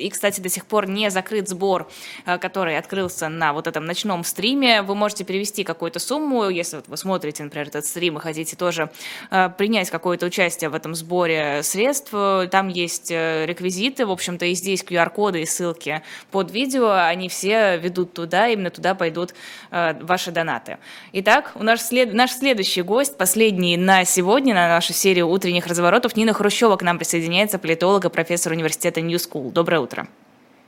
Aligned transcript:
И, 0.00 0.08
кстати, 0.08 0.40
до 0.40 0.48
сих 0.48 0.64
пор 0.64 0.88
не 0.88 1.10
закрыт 1.10 1.48
сбор, 1.48 1.88
э, 2.24 2.38
который 2.38 2.78
открылся 2.78 3.28
на 3.28 3.52
вот 3.52 3.66
этом 3.66 3.84
ночном 3.84 4.24
стриме. 4.24 4.82
Вы 4.82 4.94
можете 4.94 5.24
перевести 5.24 5.62
какую-то 5.62 5.98
сумму, 5.98 6.48
если 6.48 6.76
вот 6.76 6.88
вы 6.88 6.96
смотрите, 6.96 7.44
например, 7.44 7.68
этот 7.68 7.84
стрим 7.84 8.16
и 8.16 8.20
хотите 8.20 8.56
тоже 8.56 8.90
э, 9.30 9.50
принять 9.56 9.90
какое-то 9.90 10.26
участие 10.26 10.70
в 10.70 10.74
этом 10.74 10.94
сборе 10.94 11.62
средств. 11.62 12.10
Там 12.50 12.68
есть 12.68 13.10
э, 13.10 13.44
реквизиты, 13.46 14.06
в 14.06 14.10
общем-то, 14.10 14.46
и 14.46 14.54
здесь 14.54 14.82
QR-коды 14.82 15.42
и 15.42 15.46
ссылки 15.46 16.02
под 16.30 16.50
видео. 16.50 16.90
Они 16.90 17.28
все 17.28 17.76
ведут 17.76 18.14
туда, 18.14 18.48
именно 18.48 18.70
туда 18.70 18.94
пойдут 18.94 19.34
ваши 19.70 20.30
донаты. 20.30 20.78
Итак, 21.12 21.52
у 21.54 21.62
нас 21.62 21.86
след... 21.86 22.12
наш 22.12 22.32
следующий 22.32 22.82
гость, 22.82 23.16
последний 23.18 23.76
на 23.76 24.04
сегодня, 24.04 24.54
на 24.54 24.68
нашу 24.68 24.92
серию 24.92 25.28
утренних 25.28 25.66
разворотов, 25.66 26.16
Нина 26.16 26.32
Хрущева 26.32 26.76
к 26.76 26.82
нам 26.82 26.98
присоединяется, 26.98 27.58
политолог 27.58 28.04
и 28.04 28.08
профессор 28.08 28.52
университета 28.52 29.00
New 29.00 29.16
School. 29.16 29.52
Доброе 29.52 29.80
утро 29.80 29.89
утро. 29.90 30.06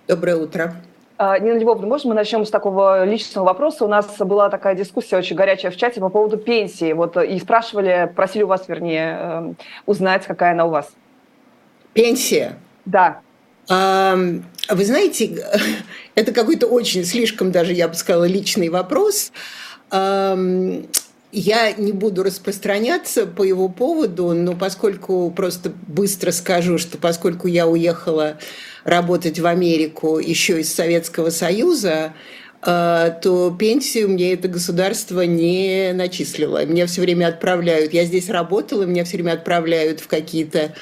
Доброе 0.08 0.36
утро. 0.36 0.74
А, 1.16 1.38
Нина 1.38 1.56
Львовна, 1.56 1.86
можно 1.86 2.08
мы 2.08 2.16
начнем 2.16 2.44
с 2.44 2.50
такого 2.50 3.04
личного 3.04 3.46
вопроса? 3.46 3.84
У 3.84 3.88
нас 3.88 4.06
была 4.18 4.50
такая 4.50 4.74
дискуссия 4.74 5.16
очень 5.16 5.36
горячая 5.36 5.70
в 5.70 5.76
чате 5.76 6.00
по 6.00 6.08
поводу 6.08 6.38
пенсии. 6.38 6.92
Вот, 6.92 7.16
и 7.16 7.38
спрашивали, 7.38 8.12
просили 8.16 8.42
у 8.42 8.48
вас, 8.48 8.64
вернее, 8.66 9.18
эм, 9.20 9.56
узнать, 9.86 10.26
какая 10.26 10.52
она 10.52 10.64
у 10.64 10.70
вас. 10.70 10.90
Пенсия? 11.92 12.56
Да. 12.84 13.20
А, 13.68 14.16
вы 14.68 14.84
знаете, 14.84 15.44
это 16.16 16.32
какой-то 16.32 16.66
очень 16.66 17.04
слишком 17.04 17.52
даже, 17.52 17.72
я 17.72 17.86
бы 17.86 17.94
сказала, 17.94 18.24
личный 18.24 18.70
вопрос. 18.70 19.30
Я 21.32 21.72
не 21.72 21.92
буду 21.92 22.22
распространяться 22.22 23.26
по 23.26 23.42
его 23.42 23.70
поводу, 23.70 24.34
но 24.34 24.54
поскольку 24.54 25.30
просто 25.34 25.72
быстро 25.88 26.30
скажу, 26.30 26.76
что 26.76 26.98
поскольку 26.98 27.48
я 27.48 27.66
уехала 27.66 28.36
работать 28.84 29.40
в 29.40 29.46
Америку 29.46 30.18
еще 30.18 30.60
из 30.60 30.70
Советского 30.74 31.30
Союза, 31.30 32.12
э, 32.66 33.14
то 33.22 33.56
пенсию 33.58 34.10
мне 34.10 34.34
это 34.34 34.48
государство 34.48 35.22
не 35.22 35.92
начислило. 35.94 36.66
Меня 36.66 36.86
все 36.86 37.00
время 37.00 37.28
отправляют. 37.28 37.94
Я 37.94 38.04
здесь 38.04 38.28
работала, 38.28 38.82
меня 38.82 39.04
все 39.04 39.16
время 39.16 39.32
отправляют 39.32 40.00
в 40.00 40.08
какие-то 40.08 40.74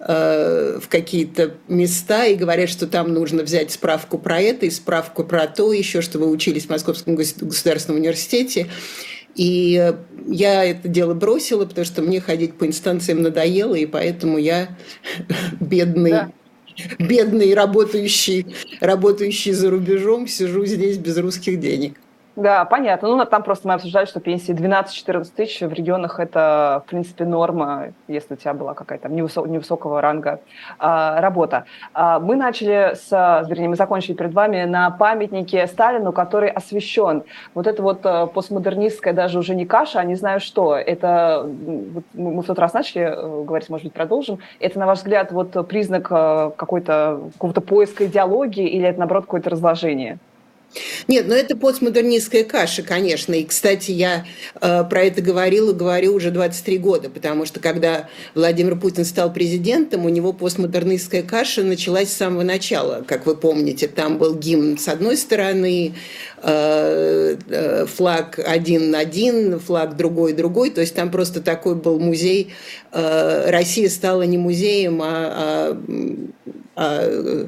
э, 0.00 0.80
в 0.82 0.88
какие-то 0.88 1.54
места 1.66 2.26
и 2.26 2.34
говорят, 2.34 2.68
что 2.68 2.86
там 2.86 3.14
нужно 3.14 3.42
взять 3.42 3.72
справку 3.72 4.18
про 4.18 4.38
это 4.38 4.66
и 4.66 4.70
справку 4.70 5.24
про 5.24 5.46
то, 5.46 5.72
еще 5.72 6.02
что 6.02 6.18
вы 6.18 6.28
учились 6.28 6.66
в 6.66 6.70
Московском 6.70 7.14
государственном 7.14 8.00
университете. 8.00 8.68
И 9.34 9.94
я 10.26 10.64
это 10.64 10.88
дело 10.88 11.14
бросила, 11.14 11.66
потому 11.66 11.84
что 11.84 12.02
мне 12.02 12.20
ходить 12.20 12.54
по 12.54 12.66
инстанциям 12.66 13.22
надоело, 13.22 13.74
и 13.74 13.86
поэтому 13.86 14.38
я 14.38 14.76
бедный, 15.60 16.10
да. 16.10 16.32
бедный 16.98 17.54
работающий, 17.54 18.54
работающий 18.80 19.52
за 19.52 19.70
рубежом 19.70 20.26
сижу 20.26 20.64
здесь 20.66 20.98
без 20.98 21.16
русских 21.18 21.60
денег. 21.60 21.98
Да, 22.36 22.64
понятно. 22.64 23.08
Ну, 23.08 23.24
там 23.26 23.44
просто 23.44 23.68
мы 23.68 23.74
обсуждали, 23.74 24.06
что 24.06 24.18
пенсии 24.18 24.52
12-14 24.52 25.30
тысяч 25.36 25.60
в 25.60 25.72
регионах 25.72 26.18
это, 26.18 26.82
в 26.84 26.90
принципе, 26.90 27.24
норма, 27.24 27.92
если 28.08 28.34
у 28.34 28.36
тебя 28.36 28.54
была 28.54 28.74
какая-то 28.74 29.08
невысок, 29.08 29.46
невысокого 29.46 30.00
ранга 30.00 30.40
а, 30.80 31.20
работа. 31.20 31.64
А, 31.92 32.18
мы 32.18 32.34
начали 32.34 32.94
с, 32.96 33.10
вернее, 33.48 33.68
мы 33.68 33.76
закончили 33.76 34.14
перед 34.14 34.34
вами 34.34 34.64
на 34.64 34.90
памятнике 34.90 35.64
Сталину, 35.68 36.12
который 36.12 36.48
освящен. 36.48 37.22
Вот 37.54 37.68
это 37.68 37.80
вот 37.84 38.00
э, 38.04 38.26
постмодернистская 38.26 39.14
даже 39.14 39.38
уже 39.38 39.54
не 39.54 39.64
каша, 39.64 40.00
а 40.00 40.04
не 40.04 40.16
знаю 40.16 40.40
что. 40.40 40.76
Это, 40.76 41.46
вот 41.46 42.04
мы 42.14 42.42
в 42.42 42.46
тот 42.46 42.58
раз 42.58 42.72
начали 42.72 43.02
э, 43.02 43.44
говорить, 43.44 43.70
может 43.70 43.84
быть, 43.84 43.94
продолжим. 43.94 44.40
Это, 44.58 44.80
на 44.80 44.86
ваш 44.86 44.98
взгляд, 44.98 45.30
вот 45.30 45.68
признак 45.68 46.08
э, 46.10 46.50
какой-то, 46.56 47.30
какого-то 47.34 47.60
поиска 47.60 48.06
идеологии 48.06 48.66
или 48.66 48.88
это, 48.88 48.98
наоборот, 48.98 49.26
какое-то 49.26 49.50
разложение? 49.50 50.18
Нет, 51.08 51.26
ну 51.28 51.34
это 51.34 51.56
постмодернистская 51.56 52.44
каша, 52.44 52.82
конечно. 52.82 53.34
И, 53.34 53.44
кстати, 53.44 53.90
я 53.90 54.24
э, 54.60 54.84
про 54.84 55.02
это 55.02 55.22
говорила, 55.22 55.72
говорю 55.72 56.14
уже 56.14 56.30
23 56.30 56.78
года, 56.78 57.10
потому 57.10 57.46
что 57.46 57.60
когда 57.60 58.08
Владимир 58.34 58.76
Путин 58.78 59.04
стал 59.04 59.32
президентом, 59.32 60.04
у 60.04 60.08
него 60.08 60.32
постмодернистская 60.32 61.22
каша 61.22 61.62
началась 61.62 62.10
с 62.10 62.16
самого 62.16 62.42
начала. 62.42 63.04
Как 63.06 63.26
вы 63.26 63.36
помните, 63.36 63.86
там 63.88 64.18
был 64.18 64.34
гимн 64.34 64.78
с 64.78 64.88
одной 64.88 65.16
стороны, 65.16 65.94
э, 66.42 67.36
э, 67.48 67.86
флаг 67.86 68.40
один 68.44 68.94
один, 68.94 69.60
флаг 69.60 69.96
другой 69.96 70.32
другой. 70.32 70.70
То 70.70 70.80
есть 70.80 70.94
там 70.94 71.10
просто 71.10 71.40
такой 71.40 71.74
был 71.74 71.98
музей. 71.98 72.52
Э, 72.92 73.50
Россия 73.50 73.88
стала 73.88 74.22
не 74.22 74.38
музеем, 74.38 75.00
а, 75.02 75.76
а 75.76 76.24
а, 76.76 77.46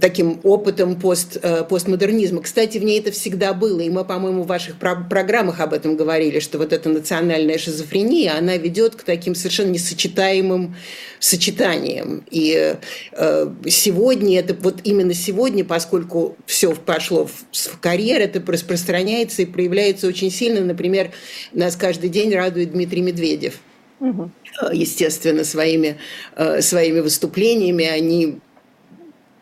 таким 0.00 0.40
опытом 0.42 0.96
пост, 0.96 1.38
э, 1.40 1.64
постмодернизма. 1.64 2.42
Кстати, 2.42 2.78
в 2.78 2.84
ней 2.84 2.98
это 3.00 3.12
всегда 3.12 3.52
было, 3.54 3.80
и 3.80 3.90
мы, 3.90 4.04
по-моему, 4.04 4.42
в 4.42 4.46
ваших 4.46 4.76
программах 4.76 5.60
об 5.60 5.72
этом 5.72 5.96
говорили, 5.96 6.40
что 6.40 6.58
вот 6.58 6.72
эта 6.72 6.88
национальная 6.88 7.58
шизофрения, 7.58 8.36
она 8.36 8.56
ведет 8.56 8.96
к 8.96 9.02
таким 9.02 9.34
совершенно 9.34 9.70
несочетаемым 9.70 10.76
сочетаниям. 11.20 12.24
И 12.30 12.76
э, 13.12 13.50
сегодня, 13.68 14.40
это 14.40 14.54
вот 14.54 14.80
именно 14.84 15.14
сегодня, 15.14 15.64
поскольку 15.64 16.36
все 16.46 16.74
пошло 16.74 17.26
в 17.26 17.80
карьер, 17.80 18.20
это 18.20 18.42
распространяется 18.46 19.42
и 19.42 19.46
проявляется 19.46 20.06
очень 20.06 20.30
сильно. 20.30 20.60
Например, 20.60 21.10
нас 21.52 21.76
каждый 21.76 22.10
день 22.10 22.34
радует 22.34 22.72
Дмитрий 22.72 23.02
Медведев. 23.02 23.54
Угу 24.00 24.30
естественно, 24.72 25.44
своими, 25.44 25.98
э, 26.34 26.60
своими 26.60 27.00
выступлениями. 27.00 27.84
Они 27.84 28.38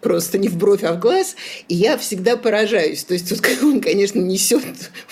просто 0.04 0.36
не 0.36 0.48
в 0.48 0.56
бровь, 0.58 0.84
а 0.84 0.92
в 0.92 1.00
глаз, 1.00 1.34
и 1.66 1.74
я 1.74 1.96
всегда 1.96 2.36
поражаюсь. 2.36 3.02
То 3.04 3.14
есть 3.14 3.30
вот 3.30 3.40
он, 3.62 3.80
конечно, 3.88 4.20
несет, 4.20 4.62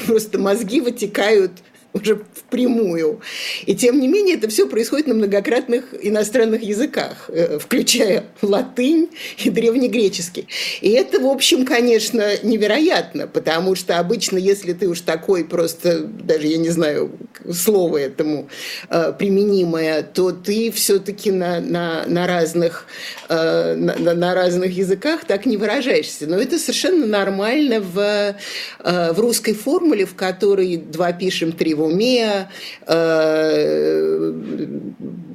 просто 0.06 0.38
мозги 0.38 0.80
вытекают 0.80 1.52
уже 1.92 2.20
впрямую. 2.34 3.20
И 3.66 3.74
тем 3.74 4.00
не 4.00 4.08
менее 4.08 4.36
это 4.36 4.48
все 4.48 4.66
происходит 4.66 5.06
на 5.06 5.14
многократных 5.14 5.94
иностранных 6.00 6.62
языках, 6.62 7.28
э, 7.28 7.58
включая 7.58 8.24
латынь 8.40 9.10
и 9.42 9.50
древнегреческий. 9.50 10.48
И 10.80 10.90
это, 10.90 11.20
в 11.20 11.26
общем, 11.26 11.66
конечно, 11.66 12.36
невероятно, 12.42 13.26
потому 13.26 13.74
что 13.74 13.98
обычно, 13.98 14.38
если 14.38 14.72
ты 14.72 14.88
уж 14.88 15.00
такой 15.00 15.44
просто, 15.44 16.00
даже 16.00 16.46
я 16.46 16.56
не 16.56 16.70
знаю 16.70 17.12
слово 17.52 17.98
этому 17.98 18.48
э, 18.88 19.12
применимое, 19.18 20.02
то 20.02 20.32
ты 20.32 20.70
все-таки 20.72 21.30
на, 21.30 21.60
на, 21.60 22.04
на, 22.06 22.26
разных, 22.26 22.86
э, 23.28 23.74
на, 23.74 24.14
на 24.14 24.34
разных 24.34 24.72
языках 24.72 25.24
так 25.26 25.44
не 25.44 25.58
выражаешься. 25.58 26.26
Но 26.26 26.38
это 26.38 26.58
совершенно 26.58 27.06
нормально 27.06 27.80
в, 27.80 28.36
в 28.82 29.20
русской 29.20 29.52
формуле, 29.52 30.06
в 30.06 30.14
которой 30.14 30.76
два 30.76 31.12
пишем, 31.12 31.52
три 31.52 31.74
в 31.82 31.86
уме, 31.86 32.48
э, 32.86 34.32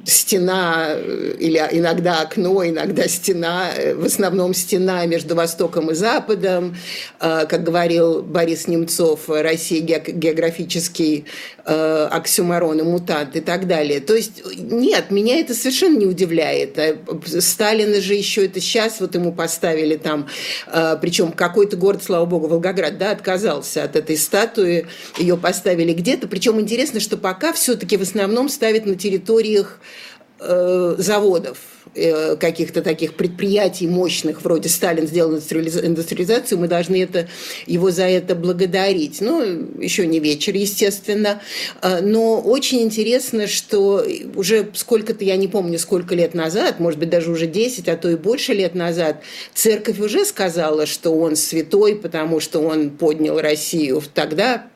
стена 0.08 0.94
или 1.38 1.58
иногда 1.72 2.22
окно, 2.22 2.66
иногда 2.66 3.06
стена, 3.08 3.70
в 3.94 4.06
основном 4.06 4.54
стена 4.54 5.04
между 5.04 5.34
Востоком 5.34 5.90
и 5.90 5.94
Западом, 5.94 6.76
э, 7.20 7.44
как 7.46 7.62
говорил 7.62 8.22
Борис 8.22 8.66
Немцов, 8.68 9.28
Россия 9.28 9.82
географический 9.82 11.26
э, 11.66 12.08
оксюмарон 12.10 12.80
и 12.80 12.82
мутант 12.82 13.36
и 13.36 13.40
так 13.40 13.66
далее. 13.66 14.00
То 14.00 14.14
есть 14.14 14.42
нет, 14.56 15.10
меня 15.10 15.40
это 15.40 15.54
совершенно 15.54 15.98
не 15.98 16.06
удивляет. 16.06 16.78
Сталина 17.26 18.00
же 18.00 18.14
еще 18.14 18.46
это 18.46 18.60
сейчас 18.60 19.00
вот 19.00 19.14
ему 19.14 19.32
поставили 19.32 19.96
там, 19.96 20.26
э, 20.68 20.96
причем 21.02 21.32
какой-то 21.32 21.76
город, 21.76 22.02
слава 22.02 22.24
богу, 22.24 22.48
Волгоград, 22.48 22.96
да, 22.96 23.10
отказался 23.10 23.84
от 23.84 23.94
этой 23.94 24.16
статуи, 24.16 24.86
ее 25.18 25.36
поставили 25.36 25.92
где-то, 25.92 26.28
причем 26.28 26.58
интересно, 26.58 26.98
что 26.98 27.18
пока 27.18 27.52
все-таки 27.52 27.98
в 27.98 28.02
основном 28.02 28.48
ставят 28.48 28.86
на 28.86 28.96
территориях 28.96 29.80
э, 29.82 29.97
заводов, 30.40 31.58
э, 31.94 32.36
каких-то 32.36 32.80
таких 32.80 33.14
предприятий 33.14 33.88
мощных, 33.88 34.42
вроде 34.42 34.68
Сталин 34.68 35.06
сделал 35.06 35.34
индустриализацию, 35.34 36.58
мы 36.58 36.68
должны 36.68 37.02
это, 37.02 37.28
его 37.66 37.90
за 37.90 38.04
это 38.04 38.34
благодарить. 38.34 39.20
Ну, 39.20 39.42
еще 39.80 40.06
не 40.06 40.20
вечер, 40.20 40.54
естественно. 40.54 41.42
Э, 41.82 42.00
но 42.00 42.40
очень 42.40 42.82
интересно, 42.82 43.48
что 43.48 44.06
уже 44.36 44.68
сколько-то, 44.74 45.24
я 45.24 45.36
не 45.36 45.48
помню, 45.48 45.78
сколько 45.78 46.14
лет 46.14 46.34
назад, 46.34 46.78
может 46.78 47.00
быть, 47.00 47.10
даже 47.10 47.30
уже 47.30 47.46
10, 47.46 47.88
а 47.88 47.96
то 47.96 48.08
и 48.08 48.16
больше 48.16 48.52
лет 48.54 48.74
назад, 48.74 49.22
церковь 49.54 49.98
уже 49.98 50.24
сказала, 50.24 50.86
что 50.86 51.10
он 51.10 51.34
святой, 51.34 51.96
потому 51.96 52.38
что 52.38 52.60
он 52.60 52.90
поднял 52.90 53.40
Россию 53.40 54.02
тогда, 54.14 54.66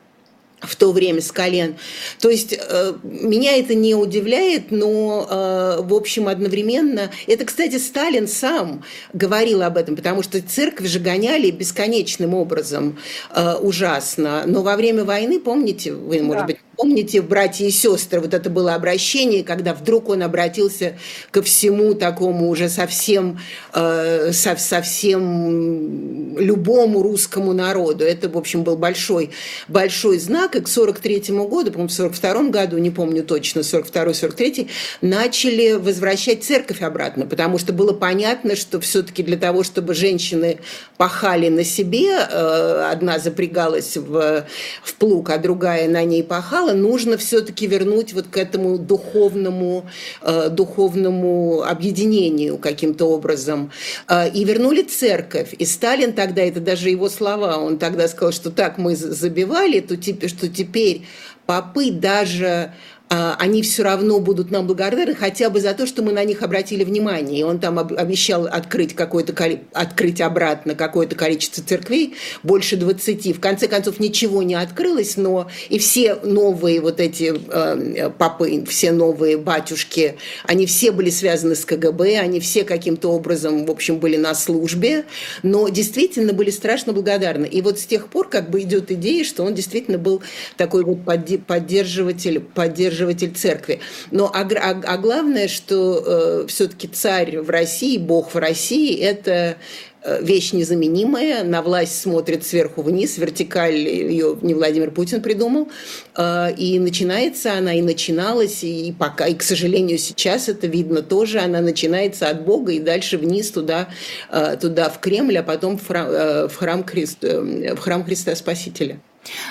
в 0.63 0.75
то 0.75 0.91
время 0.91 1.21
с 1.21 1.31
колен. 1.31 1.75
То 2.19 2.29
есть 2.29 2.53
э, 2.57 2.93
меня 3.03 3.57
это 3.57 3.75
не 3.75 3.95
удивляет, 3.95 4.71
но, 4.71 5.27
э, 5.29 5.81
в 5.81 5.93
общем, 5.93 6.27
одновременно... 6.27 7.11
Это, 7.27 7.45
кстати, 7.45 7.77
Сталин 7.77 8.27
сам 8.27 8.83
говорил 9.13 9.61
об 9.61 9.77
этом, 9.77 9.95
потому 9.95 10.23
что 10.23 10.41
церковь 10.41 10.87
же 10.87 10.99
гоняли 10.99 11.51
бесконечным 11.51 12.33
образом 12.33 12.97
э, 13.35 13.55
ужасно. 13.55 14.43
Но 14.45 14.61
во 14.61 14.75
время 14.75 15.03
войны, 15.03 15.39
помните, 15.39 15.93
вы, 15.93 16.21
может 16.21 16.41
да. 16.41 16.47
быть, 16.47 16.57
помните, 16.83 17.21
«Братья 17.21 17.65
и 17.65 17.71
сестры» 17.71 18.19
вот 18.19 18.33
это 18.33 18.49
было 18.49 18.75
обращение, 18.75 19.45
когда 19.45 19.73
вдруг 19.73 20.09
он 20.09 20.21
обратился 20.21 20.97
ко 21.31 21.41
всему 21.41 21.93
такому 21.93 22.49
уже 22.49 22.67
совсем, 22.67 23.39
э, 23.73 24.33
совсем 24.33 26.37
любому 26.37 27.01
русскому 27.01 27.53
народу. 27.53 28.03
Это, 28.03 28.27
в 28.27 28.37
общем, 28.37 28.63
был 28.63 28.75
большой, 28.75 29.29
большой 29.69 30.19
знак. 30.19 30.57
И 30.57 30.59
к 30.59 30.67
43 30.67 31.47
году, 31.47 31.71
по-моему, 31.71 31.87
в 31.87 31.93
42 31.93 32.49
году, 32.49 32.77
не 32.79 32.89
помню 32.89 33.23
точно, 33.23 33.61
42-43, 33.61 34.67
начали 34.99 35.73
возвращать 35.73 36.43
церковь 36.43 36.81
обратно, 36.81 37.25
потому 37.25 37.59
что 37.59 37.71
было 37.71 37.93
понятно, 37.93 38.57
что 38.57 38.81
все-таки 38.81 39.23
для 39.23 39.37
того, 39.37 39.63
чтобы 39.63 39.93
женщины 39.93 40.57
пахали 40.97 41.47
на 41.47 41.63
себе, 41.63 42.09
э, 42.09 42.89
одна 42.91 43.19
запрягалась 43.19 43.95
в, 43.95 44.45
в 44.83 44.93
плуг, 44.95 45.29
а 45.29 45.37
другая 45.37 45.87
на 45.87 46.03
ней 46.03 46.23
пахала, 46.23 46.72
нужно 46.73 47.17
все-таки 47.17 47.67
вернуть 47.67 48.13
вот 48.13 48.27
к 48.27 48.37
этому 48.37 48.77
духовному, 48.77 49.85
э, 50.21 50.49
духовному 50.49 51.63
объединению 51.63 52.57
каким-то 52.57 53.05
образом. 53.05 53.71
Э, 54.07 54.29
и 54.29 54.43
вернули 54.43 54.81
церковь. 54.83 55.53
И 55.57 55.65
Сталин 55.65 56.13
тогда, 56.13 56.41
это 56.41 56.59
даже 56.59 56.89
его 56.89 57.09
слова, 57.09 57.57
он 57.57 57.77
тогда 57.77 58.07
сказал, 58.07 58.31
что 58.31 58.51
так 58.51 58.77
мы 58.77 58.95
забивали, 58.95 59.79
то 59.79 59.97
теперь, 59.97 60.29
что 60.29 60.47
теперь 60.47 61.05
попы 61.45 61.91
даже 61.91 62.73
они 63.13 63.61
все 63.61 63.83
равно 63.83 64.19
будут 64.19 64.49
нам 64.49 64.65
благодарны 64.65 65.13
хотя 65.13 65.49
бы 65.49 65.59
за 65.59 65.73
то, 65.73 65.85
что 65.85 66.01
мы 66.01 66.11
на 66.11 66.23
них 66.23 66.41
обратили 66.41 66.83
внимание. 66.83 67.41
И 67.41 67.43
он 67.43 67.59
там 67.59 67.77
обещал 67.77 68.47
открыть, 68.47 68.95
какое-то, 68.95 69.33
открыть 69.73 70.21
обратно 70.21 70.73
какое-то 70.75 71.15
количество 71.15 71.63
церквей, 71.63 72.15
больше 72.41 72.75
20. 72.75 73.35
В 73.35 73.39
конце 73.39 73.67
концов, 73.67 73.99
ничего 73.99 74.41
не 74.41 74.55
открылось, 74.55 75.17
но 75.17 75.49
и 75.69 75.79
все 75.79 76.15
новые 76.23 76.81
вот 76.81 76.99
эти 76.99 77.33
э, 77.35 78.09
папы, 78.17 78.63
все 78.67 78.91
новые 78.91 79.37
батюшки, 79.37 80.15
они 80.45 80.65
все 80.65 80.91
были 80.91 81.09
связаны 81.09 81.55
с 81.55 81.65
КГБ, 81.65 82.19
они 82.19 82.39
все 82.39 82.63
каким-то 82.63 83.09
образом, 83.09 83.65
в 83.65 83.71
общем, 83.71 83.99
были 83.99 84.17
на 84.17 84.33
службе, 84.33 85.05
но 85.43 85.69
действительно 85.69 86.33
были 86.33 86.49
страшно 86.49 86.93
благодарны. 86.93 87.45
И 87.45 87.61
вот 87.61 87.79
с 87.79 87.85
тех 87.85 88.07
пор 88.07 88.29
как 88.29 88.49
бы 88.49 88.61
идет 88.61 88.91
идея, 88.91 89.23
что 89.23 89.43
он 89.43 89.53
действительно 89.53 89.97
был 89.97 90.21
такой 90.57 90.83
вот 90.83 90.99
поддерживатель, 91.45 92.39
поддерживатель 92.39 93.02
поддерживатель 93.03 93.33
церкви. 93.35 93.79
Но 94.11 94.31
а, 94.33 94.41
а, 94.41 94.81
а 94.85 94.97
главное, 94.97 95.47
что 95.47 96.03
э, 96.05 96.45
все-таки 96.47 96.87
царь 96.87 97.39
в 97.39 97.49
России, 97.49 97.97
Бог 97.97 98.33
в 98.33 98.37
России, 98.37 98.97
это 98.97 99.57
э, 100.03 100.23
вещь 100.23 100.53
незаменимая, 100.53 101.43
на 101.43 101.61
власть 101.61 101.99
смотрит 101.99 102.45
сверху 102.45 102.81
вниз, 102.81 103.17
вертикаль 103.17 103.75
ее 103.75 104.37
не 104.41 104.53
Владимир 104.53 104.91
Путин 104.91 105.21
придумал, 105.21 105.69
э, 106.15 106.53
и 106.57 106.79
начинается 106.79 107.53
она, 107.53 107.73
и 107.73 107.81
начиналась, 107.81 108.63
и 108.63 108.93
пока, 108.97 109.27
и, 109.27 109.35
к 109.35 109.43
сожалению, 109.43 109.97
сейчас 109.97 110.49
это 110.49 110.67
видно 110.67 111.01
тоже, 111.01 111.39
она 111.39 111.61
начинается 111.61 112.29
от 112.29 112.45
Бога 112.45 112.71
и 112.71 112.79
дальше 112.79 113.17
вниз 113.17 113.51
туда, 113.51 113.89
э, 114.31 114.57
туда 114.59 114.89
в 114.89 114.99
Кремль, 114.99 115.37
а 115.37 115.43
потом 115.43 115.77
в 115.77 115.87
храм, 115.87 116.07
в 116.47 116.55
храм, 116.55 116.83
Христ, 116.83 117.23
в 117.23 117.77
храм 117.77 118.03
Христа 118.03 118.35
Спасителя. 118.35 118.99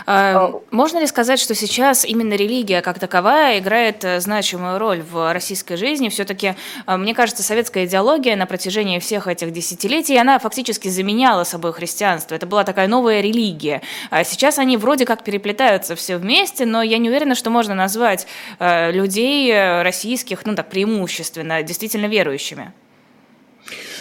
А, 0.06 0.32
а, 0.32 0.60
можно 0.70 0.98
ли 0.98 1.06
сказать, 1.06 1.38
что 1.38 1.54
сейчас 1.54 2.04
именно 2.04 2.34
религия 2.34 2.82
как 2.82 2.98
таковая 2.98 3.58
играет 3.58 4.04
э, 4.04 4.20
значимую 4.20 4.78
роль 4.78 5.02
в 5.02 5.32
российской 5.32 5.76
жизни? 5.76 6.08
Все-таки, 6.08 6.54
э, 6.86 6.96
мне 6.96 7.14
кажется, 7.14 7.42
советская 7.42 7.86
идеология 7.86 8.36
на 8.36 8.46
протяжении 8.46 8.98
всех 8.98 9.26
этих 9.26 9.52
десятилетий, 9.52 10.16
она 10.16 10.38
фактически 10.38 10.88
заменяла 10.88 11.44
собой 11.44 11.72
христианство. 11.72 12.34
Это 12.34 12.46
была 12.46 12.64
такая 12.64 12.88
новая 12.88 13.20
религия. 13.20 13.82
А 14.10 14.24
сейчас 14.24 14.58
они 14.58 14.76
вроде 14.76 15.04
как 15.04 15.24
переплетаются 15.24 15.96
все 15.96 16.16
вместе, 16.16 16.66
но 16.66 16.82
я 16.82 16.98
не 16.98 17.08
уверена, 17.08 17.34
что 17.34 17.50
можно 17.50 17.74
назвать 17.74 18.26
э, 18.58 18.92
людей 18.92 19.82
российских, 19.82 20.44
ну 20.44 20.54
так, 20.54 20.68
преимущественно, 20.68 21.62
действительно 21.62 22.06
верующими. 22.06 22.72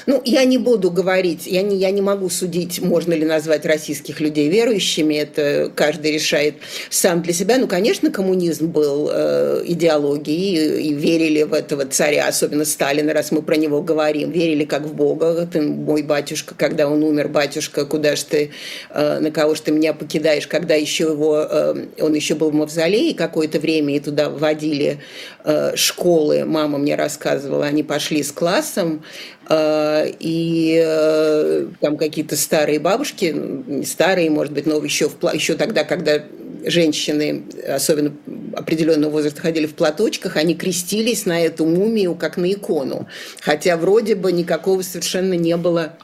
Ну, 0.05 0.21
я 0.25 0.43
не 0.45 0.57
буду 0.57 0.91
говорить, 0.91 1.45
я 1.45 1.61
не, 1.61 1.77
я 1.77 1.91
не 1.91 2.01
могу 2.01 2.29
судить, 2.29 2.81
можно 2.81 3.13
ли 3.13 3.25
назвать 3.25 3.65
российских 3.65 4.19
людей 4.19 4.49
верующими, 4.49 5.15
это 5.15 5.71
каждый 5.73 6.13
решает 6.13 6.55
сам 6.89 7.21
для 7.21 7.33
себя. 7.33 7.57
Ну, 7.57 7.67
конечно, 7.67 8.11
коммунизм 8.11 8.67
был 8.67 9.09
э, 9.11 9.63
идеологией, 9.65 10.81
и, 10.81 10.93
верили 10.93 11.43
в 11.43 11.53
этого 11.53 11.85
царя, 11.85 12.27
особенно 12.27 12.65
Сталина, 12.65 13.13
раз 13.13 13.31
мы 13.31 13.41
про 13.41 13.55
него 13.55 13.81
говорим, 13.81 14.31
верили 14.31 14.65
как 14.65 14.83
в 14.83 14.93
Бога. 14.93 15.47
Ты 15.51 15.61
мой 15.61 16.01
батюшка, 16.03 16.55
когда 16.55 16.87
он 16.87 17.03
умер, 17.03 17.27
батюшка, 17.29 17.85
куда 17.85 18.15
ж 18.15 18.23
ты, 18.23 18.51
э, 18.89 19.19
на 19.19 19.31
кого 19.31 19.55
ж 19.55 19.61
ты 19.61 19.71
меня 19.71 19.93
покидаешь, 19.93 20.47
когда 20.47 20.75
еще 20.75 21.05
его, 21.05 21.45
э, 21.49 21.85
он 21.99 22.13
еще 22.13 22.35
был 22.35 22.51
в 22.51 22.53
мавзолее 22.53 23.13
какое-то 23.13 23.59
время, 23.59 23.95
и 23.95 23.99
туда 23.99 24.29
вводили 24.29 24.99
э, 25.43 25.75
школы, 25.75 26.45
мама 26.45 26.77
мне 26.77 26.95
рассказывала, 26.95 27.65
они 27.65 27.83
пошли 27.83 28.23
с 28.23 28.31
классом, 28.31 29.03
и 29.49 30.81
э, 30.83 31.67
там 31.79 31.97
какие-то 31.97 32.37
старые 32.37 32.79
бабушки, 32.79 33.83
старые, 33.83 34.29
может 34.29 34.53
быть, 34.53 34.65
но 34.65 34.77
еще, 34.83 35.09
в, 35.09 35.33
еще 35.33 35.55
тогда, 35.55 35.83
когда 35.83 36.23
женщины, 36.65 37.43
особенно 37.67 38.13
определенного 38.55 39.11
возраста, 39.11 39.41
ходили 39.41 39.65
в 39.65 39.73
платочках, 39.73 40.37
они 40.37 40.55
крестились 40.55 41.25
на 41.25 41.41
эту 41.41 41.65
мумию, 41.65 42.15
как 42.15 42.37
на 42.37 42.51
икону. 42.51 43.07
Хотя 43.41 43.77
вроде 43.77 44.15
бы 44.15 44.31
никакого 44.31 44.81
совершенно 44.81 45.33
не 45.33 45.57
было 45.57 45.97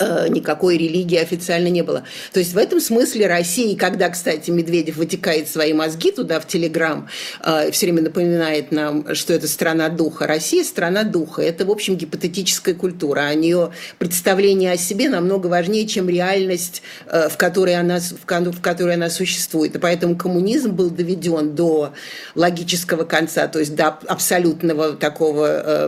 никакой 0.00 0.76
религии 0.76 1.16
официально 1.18 1.68
не 1.68 1.82
было. 1.82 2.04
То 2.32 2.40
есть 2.40 2.52
в 2.52 2.58
этом 2.58 2.80
смысле 2.80 3.26
Россия, 3.26 3.76
когда, 3.76 4.08
кстати, 4.10 4.50
Медведев 4.50 4.96
вытекает 4.96 5.48
свои 5.48 5.72
мозги 5.72 6.10
туда 6.10 6.38
в 6.40 6.46
Телеграм, 6.46 7.08
э, 7.44 7.70
все 7.70 7.86
время 7.86 8.02
напоминает 8.02 8.72
нам, 8.72 9.14
что 9.14 9.32
это 9.32 9.48
страна 9.48 9.88
духа. 9.88 10.26
Россия– 10.26 10.64
страна 10.64 11.02
духа. 11.02 11.42
Это, 11.42 11.64
в 11.64 11.70
общем, 11.70 11.96
гипотетическая 11.96 12.74
культура. 12.74 13.28
А 13.28 13.32
у 13.32 13.38
нее 13.38 13.72
представление 13.98 14.72
о 14.72 14.76
себе 14.76 15.08
намного 15.08 15.46
важнее, 15.46 15.86
чем 15.86 16.08
реальность, 16.08 16.82
э, 17.06 17.28
в 17.28 17.36
которой 17.36 17.74
она, 17.74 17.98
в 18.00 18.60
которой 18.60 18.94
она 18.94 19.10
существует. 19.10 19.76
И 19.76 19.78
поэтому 19.78 20.16
коммунизм 20.16 20.72
был 20.72 20.90
доведен 20.90 21.54
до 21.54 21.92
логического 22.34 23.04
конца, 23.04 23.48
то 23.48 23.58
есть 23.58 23.74
до 23.74 23.88
абсолютного 23.88 24.94
такого 24.94 25.86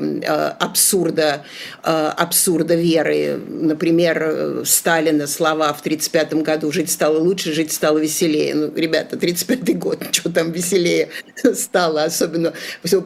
абсурда, 0.59 1.45
абсурда 1.83 2.75
веры, 2.75 3.41
например, 3.49 3.98
например, 3.99 4.23
э, 4.23 4.63
Сталина 4.65 5.27
слова 5.27 5.73
в 5.73 5.81
1935 5.81 6.43
году 6.43 6.71
«жить 6.71 6.91
стало 6.91 7.19
лучше, 7.19 7.53
жить 7.53 7.73
стало 7.73 7.99
веселее». 7.99 8.55
Ну, 8.55 8.73
ребята, 8.75 9.17
35-й 9.17 9.75
год, 9.75 9.99
что 10.13 10.31
там 10.31 10.53
веселее 10.53 11.09
стало, 11.55 12.05
особенно. 12.05 12.53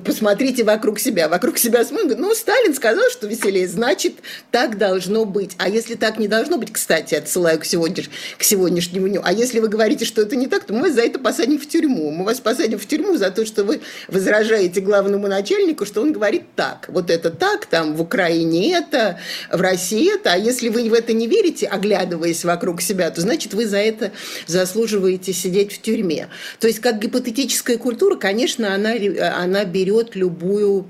Посмотрите 0.04 0.64
вокруг 0.64 0.98
себя. 0.98 1.28
Вокруг 1.28 1.58
себя 1.58 1.84
смотрят, 1.84 2.18
ну, 2.18 2.34
Сталин 2.34 2.74
сказал, 2.74 3.08
что 3.10 3.26
веселее, 3.26 3.66
значит, 3.66 4.14
так 4.50 4.76
должно 4.76 5.24
быть. 5.24 5.52
А 5.58 5.68
если 5.68 5.94
так 5.94 6.18
не 6.18 6.28
должно 6.28 6.58
быть, 6.58 6.72
кстати, 6.72 7.14
отсылаю 7.14 7.58
к, 7.58 7.64
сегодняш... 7.64 8.10
к 8.36 8.42
сегодняшнему 8.42 9.08
дню, 9.08 9.22
а 9.24 9.32
если 9.32 9.60
вы 9.60 9.68
говорите, 9.68 10.04
что 10.04 10.20
это 10.22 10.36
не 10.36 10.46
так, 10.46 10.64
то 10.64 10.74
мы 10.74 10.82
вас 10.82 10.92
за 10.92 11.02
это 11.02 11.18
посадим 11.18 11.58
в 11.58 11.66
тюрьму. 11.66 12.10
Мы 12.10 12.24
вас 12.24 12.40
посадим 12.40 12.78
в 12.78 12.86
тюрьму 12.86 13.16
за 13.16 13.30
то, 13.30 13.46
что 13.46 13.64
вы 13.64 13.80
возражаете 14.08 14.80
главному 14.80 15.26
начальнику, 15.26 15.86
что 15.86 16.02
он 16.02 16.12
говорит 16.12 16.42
так. 16.54 16.86
Вот 16.88 17.10
это 17.10 17.30
так, 17.30 17.66
там 17.66 17.94
в 17.94 18.02
Украине 18.02 18.74
это, 18.74 19.18
в 19.50 19.60
России 19.60 20.14
это, 20.14 20.32
а 20.32 20.36
если 20.36 20.68
вы 20.68 20.81
в 20.88 20.94
это 20.94 21.12
не 21.12 21.26
верите, 21.26 21.66
оглядываясь 21.66 22.44
вокруг 22.44 22.80
себя, 22.80 23.10
то 23.10 23.20
значит 23.20 23.54
вы 23.54 23.66
за 23.66 23.78
это 23.78 24.12
заслуживаете 24.46 25.32
сидеть 25.32 25.72
в 25.72 25.80
тюрьме. 25.80 26.28
То 26.60 26.66
есть 26.66 26.80
как 26.80 26.98
гипотетическая 26.98 27.78
культура, 27.78 28.16
конечно, 28.16 28.74
она, 28.74 28.92
она 29.36 29.64
берет 29.64 30.16
любую 30.16 30.86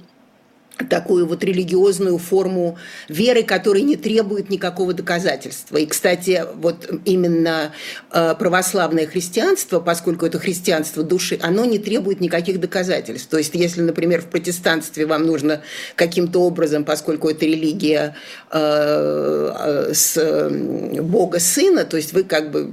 такую 0.89 1.27
вот 1.27 1.45
религиозную 1.45 2.19
форму 2.19 2.79
веры, 3.09 3.43
которая 3.43 3.83
не 3.83 3.97
требует 3.97 4.51
никакого 4.51 4.93
доказательства. 4.93 5.77
И, 5.77 5.87
кстати, 5.87 6.45
вот 6.57 6.91
именно 7.05 7.73
э, 8.11 8.35
православное 8.39 9.07
христианство, 9.07 9.81
поскольку 9.81 10.27
это 10.27 10.39
христианство 10.39 11.03
души, 11.03 11.39
оно 11.43 11.65
не 11.65 11.79
требует 11.79 12.21
никаких 12.21 12.61
доказательств. 12.61 13.29
То 13.29 13.39
есть, 13.39 13.55
если, 13.55 13.83
например, 13.83 14.23
в 14.23 14.27
протестанстве 14.27 15.07
вам 15.07 15.27
нужно 15.27 15.63
каким-то 15.97 16.41
образом, 16.43 16.85
поскольку 16.85 17.29
это 17.29 17.45
религия 17.45 18.17
э, 18.51 19.53
э 19.59 19.95
с 19.95 20.51
Бога 21.03 21.39
Сына, 21.39 21.85
то 21.85 21.97
есть 21.97 22.13
вы 22.13 22.25
как 22.25 22.51
бы 22.51 22.73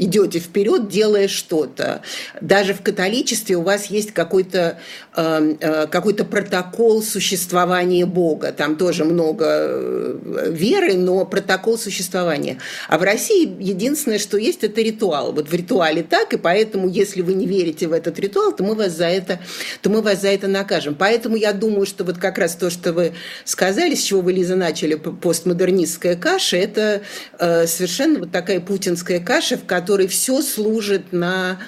идете 0.00 0.38
вперед, 0.38 0.88
делая 0.88 1.28
что-то. 1.28 2.02
Даже 2.40 2.72
в 2.74 2.82
католичестве 2.82 3.56
у 3.56 3.62
вас 3.62 3.86
есть 3.86 4.12
какой-то 4.12 4.78
э, 5.14 5.54
э, 5.60 5.86
какой 5.88 6.14
протокол 6.14 7.02
существования 7.02 8.06
Бога. 8.06 8.52
Там 8.52 8.76
тоже 8.76 9.04
много 9.04 9.44
э, 9.46 10.50
веры, 10.50 10.94
но 10.94 11.24
протокол 11.26 11.78
существования. 11.78 12.58
А 12.88 12.98
в 12.98 13.02
России 13.02 13.56
единственное, 13.60 14.18
что 14.18 14.38
есть, 14.38 14.64
это 14.64 14.80
ритуал. 14.80 15.32
Вот 15.32 15.48
в 15.48 15.54
ритуале 15.54 16.02
так, 16.02 16.32
и 16.32 16.38
поэтому, 16.38 16.88
если 16.88 17.20
вы 17.20 17.34
не 17.34 17.46
верите 17.46 17.86
в 17.86 17.92
этот 17.92 18.18
ритуал, 18.18 18.52
то 18.52 18.64
мы 18.64 18.74
вас 18.74 18.92
за 18.92 19.06
это, 19.06 19.38
то 19.82 19.90
мы 19.90 20.00
вас 20.00 20.22
за 20.22 20.28
это 20.28 20.48
накажем. 20.48 20.94
Поэтому 20.94 21.36
я 21.36 21.52
думаю, 21.52 21.84
что 21.84 22.04
вот 22.04 22.16
как 22.16 22.38
раз 22.38 22.56
то, 22.56 22.70
что 22.70 22.92
вы 22.92 23.12
сказали, 23.44 23.94
с 23.94 24.02
чего 24.02 24.22
вы, 24.22 24.32
Лиза, 24.32 24.56
начали, 24.56 24.94
постмодернистская 24.94 26.16
каша, 26.16 26.56
это 26.56 27.02
совершенно 27.38 28.20
вот 28.20 28.32
такая 28.32 28.60
путинская 28.60 29.20
каша, 29.20 29.56
в 29.56 29.66
которой 29.66 29.89
которой 29.90 30.06
все 30.06 30.40
служит 30.40 31.12
на 31.12 31.58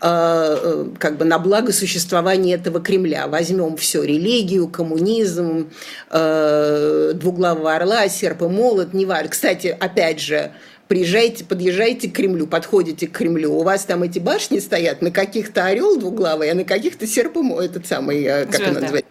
как 0.00 1.16
бы 1.16 1.24
на 1.24 1.38
благо 1.38 1.72
существования 1.72 2.54
этого 2.54 2.78
Кремля. 2.78 3.26
Возьмем 3.26 3.76
все, 3.76 4.02
религию, 4.02 4.68
коммунизм, 4.68 5.70
двуглавого 6.10 7.74
орла, 7.74 8.06
серп 8.08 8.42
и 8.42 8.46
молот, 8.46 8.92
не 8.92 9.06
важно. 9.06 9.30
Кстати, 9.30 9.74
опять 9.80 10.20
же, 10.20 10.52
приезжаете, 10.88 11.44
подъезжаете 11.46 12.10
к 12.10 12.12
Кремлю, 12.12 12.46
подходите 12.46 13.06
к 13.06 13.12
Кремлю, 13.12 13.54
у 13.54 13.62
вас 13.62 13.84
там 13.86 14.02
эти 14.02 14.18
башни 14.18 14.58
стоят, 14.58 15.00
на 15.00 15.10
каких-то 15.10 15.64
орел 15.64 15.98
двуглавый, 15.98 16.50
а 16.50 16.54
на 16.54 16.64
каких-то 16.64 17.06
серп 17.06 17.38
этот 17.38 17.86
самый, 17.86 18.22
э, 18.24 18.44
как 18.44 18.56
Звезда. 18.56 18.80
называется, 18.80 19.10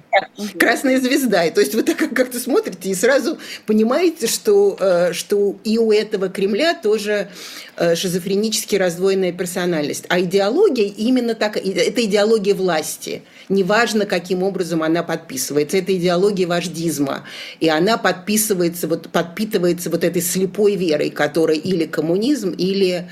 красная 0.60 1.00
звезда. 1.00 1.46
И, 1.46 1.52
то 1.52 1.62
есть 1.62 1.76
вы 1.76 1.84
так 1.84 1.98
как-то 1.98 2.40
смотрите 2.40 2.90
и 2.90 2.96
сразу 2.96 3.38
понимаете, 3.66 4.28
что, 4.28 4.78
э, 4.80 5.14
что 5.14 5.56
и 5.64 5.78
у 5.78 5.92
этого 5.92 6.30
Кремля 6.30 6.74
тоже 6.74 7.30
э, 7.78 7.96
шизофренически 7.96 8.76
раздвоенная 8.76 9.32
персональность. 9.32 10.06
А 10.10 10.20
идеология 10.20 10.86
именно 10.86 11.36
так, 11.36 11.58
это 11.58 12.06
идеология 12.06 12.56
власти. 12.56 13.24
Неважно, 13.50 14.06
каким 14.06 14.44
образом 14.44 14.84
она 14.84 15.04
подписывается. 15.04 15.78
Это 15.78 15.96
идеология 15.96 16.48
вождизма. 16.48 17.26
И 17.60 17.70
она 17.70 17.98
подписывается, 17.98 18.88
вот, 18.88 19.10
подпитывается 19.10 19.90
вот 19.90 20.04
этой 20.04 20.22
слепой 20.22 20.76
верой, 20.76 21.10
которая 21.10 21.58
или 21.58 21.86
коммунизм, 21.86 22.52
или, 22.52 23.10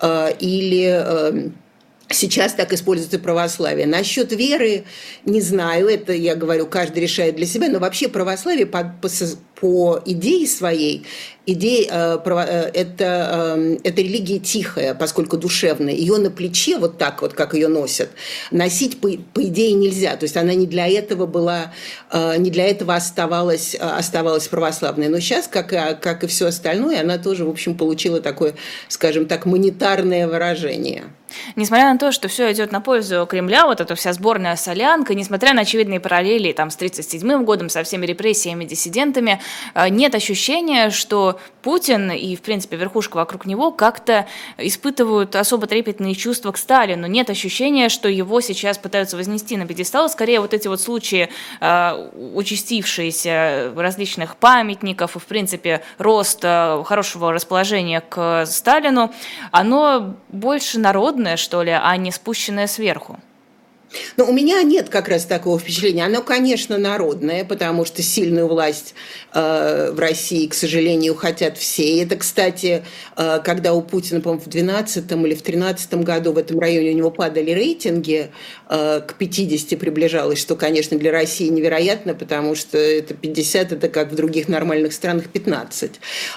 э, 0.00 0.32
или 0.38 1.52
Сейчас 2.14 2.54
так 2.54 2.72
используется 2.72 3.18
православие. 3.18 3.86
Насчет 3.86 4.32
веры, 4.32 4.84
не 5.24 5.40
знаю, 5.40 5.88
это 5.88 6.12
я 6.12 6.34
говорю, 6.36 6.66
каждый 6.66 7.00
решает 7.00 7.36
для 7.36 7.46
себя, 7.46 7.68
но 7.68 7.78
вообще 7.80 8.08
православие 8.08 8.66
по, 8.66 8.84
по, 9.02 9.08
по 9.64 9.98
идее 10.04 10.46
своей, 10.46 11.06
идея, 11.46 11.88
э, 11.90 12.18
э, 12.22 12.70
это, 12.74 13.54
э, 13.56 13.76
это 13.82 14.02
религия 14.02 14.38
тихая, 14.38 14.94
поскольку 14.94 15.38
душевная. 15.38 15.94
Ее 15.94 16.18
на 16.18 16.30
плече, 16.30 16.76
вот 16.76 16.98
так 16.98 17.22
вот, 17.22 17.32
как 17.32 17.54
ее 17.54 17.68
носят, 17.68 18.10
носить 18.50 19.00
по, 19.00 19.08
по 19.32 19.42
идее 19.42 19.72
нельзя. 19.72 20.16
То 20.16 20.24
есть 20.24 20.36
она 20.36 20.52
не 20.52 20.66
для 20.66 20.86
этого 20.86 21.24
была, 21.24 21.72
не 22.12 22.50
для 22.50 22.66
этого 22.68 22.94
оставалась, 22.94 23.74
оставалась 23.74 24.48
православной. 24.48 25.08
Но 25.08 25.18
сейчас, 25.20 25.48
как 25.48 25.72
и, 25.72 25.78
как 25.98 26.24
и 26.24 26.26
все 26.26 26.48
остальное, 26.48 27.00
она 27.00 27.16
тоже, 27.16 27.46
в 27.46 27.48
общем, 27.48 27.74
получила 27.74 28.20
такое, 28.20 28.54
скажем 28.88 29.24
так, 29.24 29.46
монетарное 29.46 30.28
выражение. 30.28 31.04
Несмотря 31.56 31.92
на 31.92 31.98
то, 31.98 32.12
что 32.12 32.28
все 32.28 32.52
идет 32.52 32.72
на 32.72 32.80
пользу 32.80 33.26
Кремля, 33.28 33.66
вот 33.66 33.80
эта 33.80 33.94
вся 33.94 34.12
сборная 34.12 34.56
солянка, 34.56 35.14
несмотря 35.14 35.54
на 35.54 35.62
очевидные 35.62 36.00
параллели 36.00 36.52
там, 36.52 36.70
с 36.70 36.76
1937 36.76 37.44
годом, 37.44 37.68
со 37.68 37.82
всеми 37.82 38.06
репрессиями, 38.06 38.64
диссидентами, 38.64 39.40
нет 39.74 40.14
ощущения, 40.14 40.90
что 40.90 41.38
Путин 41.64 42.10
и, 42.12 42.36
в 42.36 42.42
принципе, 42.42 42.76
верхушка 42.76 43.16
вокруг 43.16 43.46
него 43.46 43.72
как-то 43.72 44.26
испытывают 44.58 45.34
особо 45.34 45.66
трепетные 45.66 46.14
чувства 46.14 46.52
к 46.52 46.58
Сталину. 46.58 47.06
Нет 47.06 47.30
ощущения, 47.30 47.88
что 47.88 48.08
его 48.08 48.42
сейчас 48.42 48.76
пытаются 48.76 49.16
вознести 49.16 49.56
на 49.56 49.66
пьедестал. 49.66 50.10
Скорее, 50.10 50.40
вот 50.40 50.52
эти 50.52 50.68
вот 50.68 50.82
случаи, 50.82 51.30
э, 51.60 52.10
участившиеся 52.34 53.72
различных 53.74 54.36
памятников 54.36 55.16
и, 55.16 55.18
в 55.18 55.24
принципе, 55.24 55.82
рост 55.96 56.40
э, 56.42 56.82
хорошего 56.84 57.32
расположения 57.32 58.02
к 58.02 58.44
Сталину, 58.44 59.10
оно 59.50 60.16
больше 60.28 60.78
народное, 60.78 61.38
что 61.38 61.62
ли, 61.62 61.72
а 61.72 61.96
не 61.96 62.10
спущенное 62.10 62.66
сверху? 62.66 63.18
Но 64.16 64.26
у 64.26 64.32
меня 64.32 64.62
нет 64.62 64.88
как 64.88 65.08
раз 65.08 65.24
такого 65.24 65.58
впечатления. 65.58 66.04
Оно, 66.04 66.22
конечно, 66.22 66.78
народное, 66.78 67.44
потому 67.44 67.84
что 67.84 68.02
сильную 68.02 68.48
власть 68.48 68.94
э, 69.32 69.90
в 69.92 69.98
России, 69.98 70.46
к 70.46 70.54
сожалению, 70.54 71.14
хотят 71.14 71.58
все. 71.58 71.84
И 71.84 71.98
это, 71.98 72.16
кстати, 72.16 72.84
э, 73.16 73.40
когда 73.44 73.74
у 73.74 73.82
Путина, 73.82 74.20
по-моему, 74.20 74.42
в 74.42 74.48
2012 74.48 75.12
или 75.12 75.34
в 75.34 75.42
2013 75.42 75.94
году 75.94 76.32
в 76.32 76.38
этом 76.38 76.58
районе 76.58 76.90
у 76.90 76.94
него 76.94 77.10
падали 77.10 77.50
рейтинги, 77.50 78.30
э, 78.68 79.00
к 79.06 79.14
50 79.14 79.78
приближалось, 79.78 80.40
что, 80.40 80.56
конечно, 80.56 80.98
для 80.98 81.12
России 81.12 81.48
невероятно, 81.48 82.14
потому 82.14 82.54
что 82.54 82.78
это 82.78 83.14
50, 83.14 83.72
это 83.72 83.88
как 83.88 84.12
в 84.12 84.14
других 84.14 84.48
нормальных 84.48 84.92
странах 84.92 85.28
15 85.28 85.92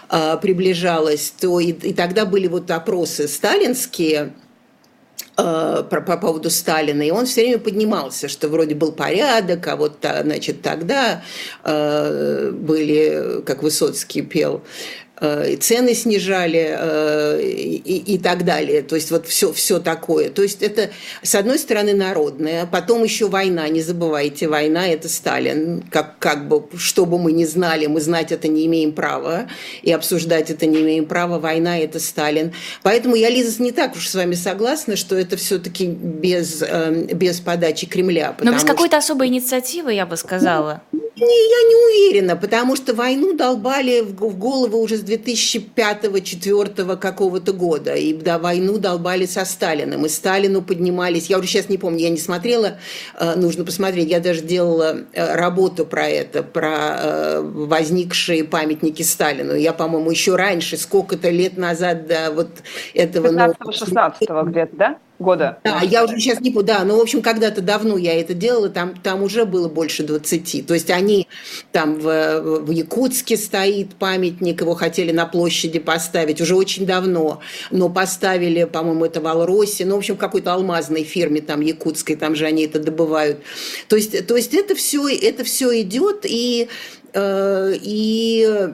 э, 0.09 0.37
приближалось. 0.41 1.33
То 1.39 1.59
и, 1.59 1.71
и 1.71 1.93
тогда 1.93 2.25
были 2.25 2.47
вот 2.47 2.69
опросы 2.71 3.27
сталинские, 3.27 4.33
Э, 5.39 5.83
по, 5.87 6.01
по 6.01 6.17
поводу 6.17 6.49
Сталина, 6.49 7.03
и 7.03 7.11
он 7.11 7.27
все 7.27 7.41
время 7.43 7.59
поднимался, 7.59 8.27
что 8.27 8.49
вроде 8.49 8.73
был 8.73 8.91
порядок, 8.91 9.67
а 9.67 9.75
вот 9.75 9.97
значит, 10.01 10.63
тогда 10.63 11.21
э, 11.63 12.49
были, 12.51 13.43
как 13.45 13.61
Высоцкий 13.61 14.23
пел, 14.23 14.63
и 15.21 15.55
цены 15.55 15.95
снижали 15.95 16.75
э, 16.77 17.41
и, 17.41 18.13
и 18.13 18.17
так 18.19 18.45
далее. 18.45 18.83
То 18.83 18.95
есть 18.95 19.09
вот 19.09 19.25
все, 19.27 19.51
все 19.51 19.79
такое. 19.79 20.29
То 20.29 20.43
есть 20.43 20.61
это, 20.61 20.91
с 21.23 21.33
одной 21.33 21.57
стороны, 21.57 21.93
народное, 21.93 22.67
потом 22.67 23.03
еще 23.03 23.27
война. 23.27 23.67
Не 23.67 23.81
забывайте, 23.81 24.47
война– 24.47 24.87
это 24.89 25.09
Сталин. 25.09 25.83
Как, 25.89 26.19
как 26.19 26.47
бы, 26.47 26.65
что 26.77 27.05
бы 27.05 27.17
мы 27.17 27.31
ни 27.31 27.45
знали, 27.45 27.87
мы 27.87 27.99
знать 27.99 28.31
это 28.31 28.47
не 28.47 28.67
имеем 28.67 28.91
права, 28.91 29.47
и 29.81 29.91
обсуждать 29.91 30.51
это 30.51 30.67
не 30.67 30.81
имеем 30.81 31.05
права. 31.05 31.39
Война– 31.39 31.79
это 31.79 31.99
Сталин. 31.99 32.53
Поэтому 32.83 33.15
я, 33.15 33.29
Лиза, 33.29 33.61
не 33.63 33.71
так 33.71 33.95
уж 33.95 34.07
с 34.07 34.13
вами 34.13 34.35
согласна, 34.35 34.95
что 34.95 35.17
это 35.17 35.35
все-таки 35.35 35.87
без, 35.87 36.61
э, 36.61 37.07
без 37.13 37.39
подачи 37.39 37.87
Кремля. 37.87 38.35
Но 38.41 38.53
без 38.53 38.63
какой-то 38.63 38.97
особой 38.97 39.29
инициативы, 39.29 39.93
я 39.93 40.05
бы 40.05 40.15
сказала. 40.15 40.83
Не, 41.19 41.49
я 41.49 41.63
не 41.67 41.75
уверена, 41.75 42.35
потому 42.35 42.75
что 42.75 42.93
войну 42.93 43.33
долбали 43.33 44.01
в 44.01 44.37
голову 44.37 44.77
уже 44.77 44.97
с 44.97 45.03
2005-2004 45.03 46.95
какого-то 46.97 47.53
года. 47.53 47.95
И 47.95 48.13
да, 48.13 48.37
войну 48.37 48.77
долбали 48.77 49.25
со 49.25 49.43
Сталиным. 49.43 50.05
И 50.05 50.09
Сталину 50.09 50.61
поднимались, 50.61 51.27
я 51.27 51.39
уже 51.39 51.47
сейчас 51.47 51.69
не 51.69 51.79
помню, 51.79 52.01
я 52.01 52.09
не 52.09 52.19
смотрела, 52.19 52.77
э, 53.19 53.33
нужно 53.35 53.65
посмотреть. 53.65 54.09
Я 54.09 54.19
даже 54.19 54.41
делала 54.41 55.05
э, 55.13 55.35
работу 55.35 55.87
про 55.87 56.07
это, 56.07 56.43
про 56.43 56.97
э, 56.99 57.41
возникшие 57.41 58.43
памятники 58.43 59.01
Сталину. 59.01 59.55
Я, 59.55 59.73
по-моему, 59.73 60.11
еще 60.11 60.35
раньше, 60.35 60.77
сколько-то 60.77 61.31
лет 61.31 61.57
назад 61.57 62.05
до 62.05 62.31
вот 62.31 62.49
этого... 62.93 63.27
15-16 63.27 64.49
где-то, 64.49 64.75
да? 64.75 64.99
Года. 65.19 65.59
Да, 65.63 65.81
я 65.81 66.03
уже 66.03 66.19
сейчас 66.19 66.39
не 66.41 66.51
помню, 66.51 66.67
да, 66.67 66.83
но, 66.83 66.97
в 66.97 67.01
общем, 67.01 67.21
когда-то 67.21 67.61
давно 67.61 67.97
я 67.97 68.19
это 68.19 68.33
делала, 68.33 68.69
там, 68.69 68.95
там 68.95 69.23
уже 69.23 69.45
было 69.45 69.67
больше 69.67 70.03
20. 70.03 70.67
То 70.67 70.73
есть 70.73 70.89
они 70.89 71.27
там 71.71 71.99
в, 71.99 72.61
в 72.61 72.71
Якутске 72.71 73.37
стоит 73.37 73.95
памятник, 73.95 74.61
его 74.61 74.75
хотели 74.75 75.11
на 75.11 75.25
площади 75.25 75.79
поставить 75.79 76.41
уже 76.41 76.55
очень 76.55 76.85
давно, 76.85 77.39
но 77.71 77.89
поставили, 77.89 78.65
по-моему, 78.65 79.05
это 79.05 79.21
в 79.21 79.27
Алросе, 79.27 79.85
ну, 79.85 79.95
в 79.95 79.99
общем, 79.99 80.15
в 80.15 80.19
какой-то 80.19 80.53
алмазной 80.53 81.03
фирме 81.03 81.41
там 81.41 81.61
якутской, 81.61 82.15
там 82.15 82.35
же 82.35 82.45
они 82.45 82.65
это 82.65 82.79
добывают. 82.79 83.39
То 83.87 83.95
есть, 83.95 84.27
то 84.27 84.35
есть 84.35 84.53
это 84.53 84.75
все, 84.75 85.07
это 85.07 85.43
все 85.43 85.81
идет, 85.81 86.25
и, 86.25 86.69
э, 87.13 87.73
и 87.81 88.73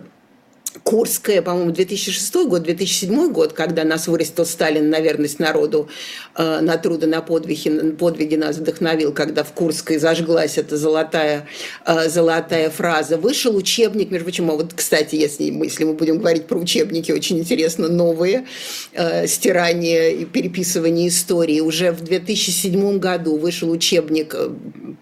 Курская, 0.83 1.41
по-моему, 1.41 1.71
2006 1.71 2.35
год, 2.45 2.63
2007 2.63 3.31
год, 3.31 3.53
когда 3.53 3.83
нас 3.83 4.07
вырастил 4.07 4.45
Сталин 4.45 4.89
на 4.89 4.99
верность 4.99 5.39
народу, 5.39 5.87
э, 6.35 6.59
на 6.59 6.77
труды, 6.77 7.07
на 7.07 7.21
подвиги, 7.21 7.91
подвиги 7.91 8.35
нас 8.35 8.57
вдохновил, 8.57 9.13
когда 9.13 9.43
в 9.43 9.53
Курской 9.53 9.97
зажглась 9.97 10.57
эта 10.57 10.75
золотая, 10.75 11.47
э, 11.85 12.09
золотая 12.09 12.69
фраза. 12.69 13.17
Вышел 13.17 13.55
учебник, 13.55 14.11
между 14.11 14.25
прочим, 14.25 14.51
а 14.51 14.55
вот, 14.55 14.73
кстати, 14.73 15.15
если, 15.15 15.45
если 15.45 15.85
мы 15.85 15.93
будем 15.93 16.19
говорить 16.19 16.47
про 16.47 16.57
учебники, 16.57 17.11
очень 17.11 17.39
интересно, 17.39 17.87
новые, 17.87 18.45
э, 18.91 19.25
стирание 19.27 20.13
и 20.13 20.25
переписывание 20.25 21.07
истории. 21.07 21.61
Уже 21.61 21.91
в 21.91 22.01
2007 22.01 22.99
году 22.99 23.37
вышел 23.37 23.71
учебник, 23.71 24.35
э, 24.35 24.49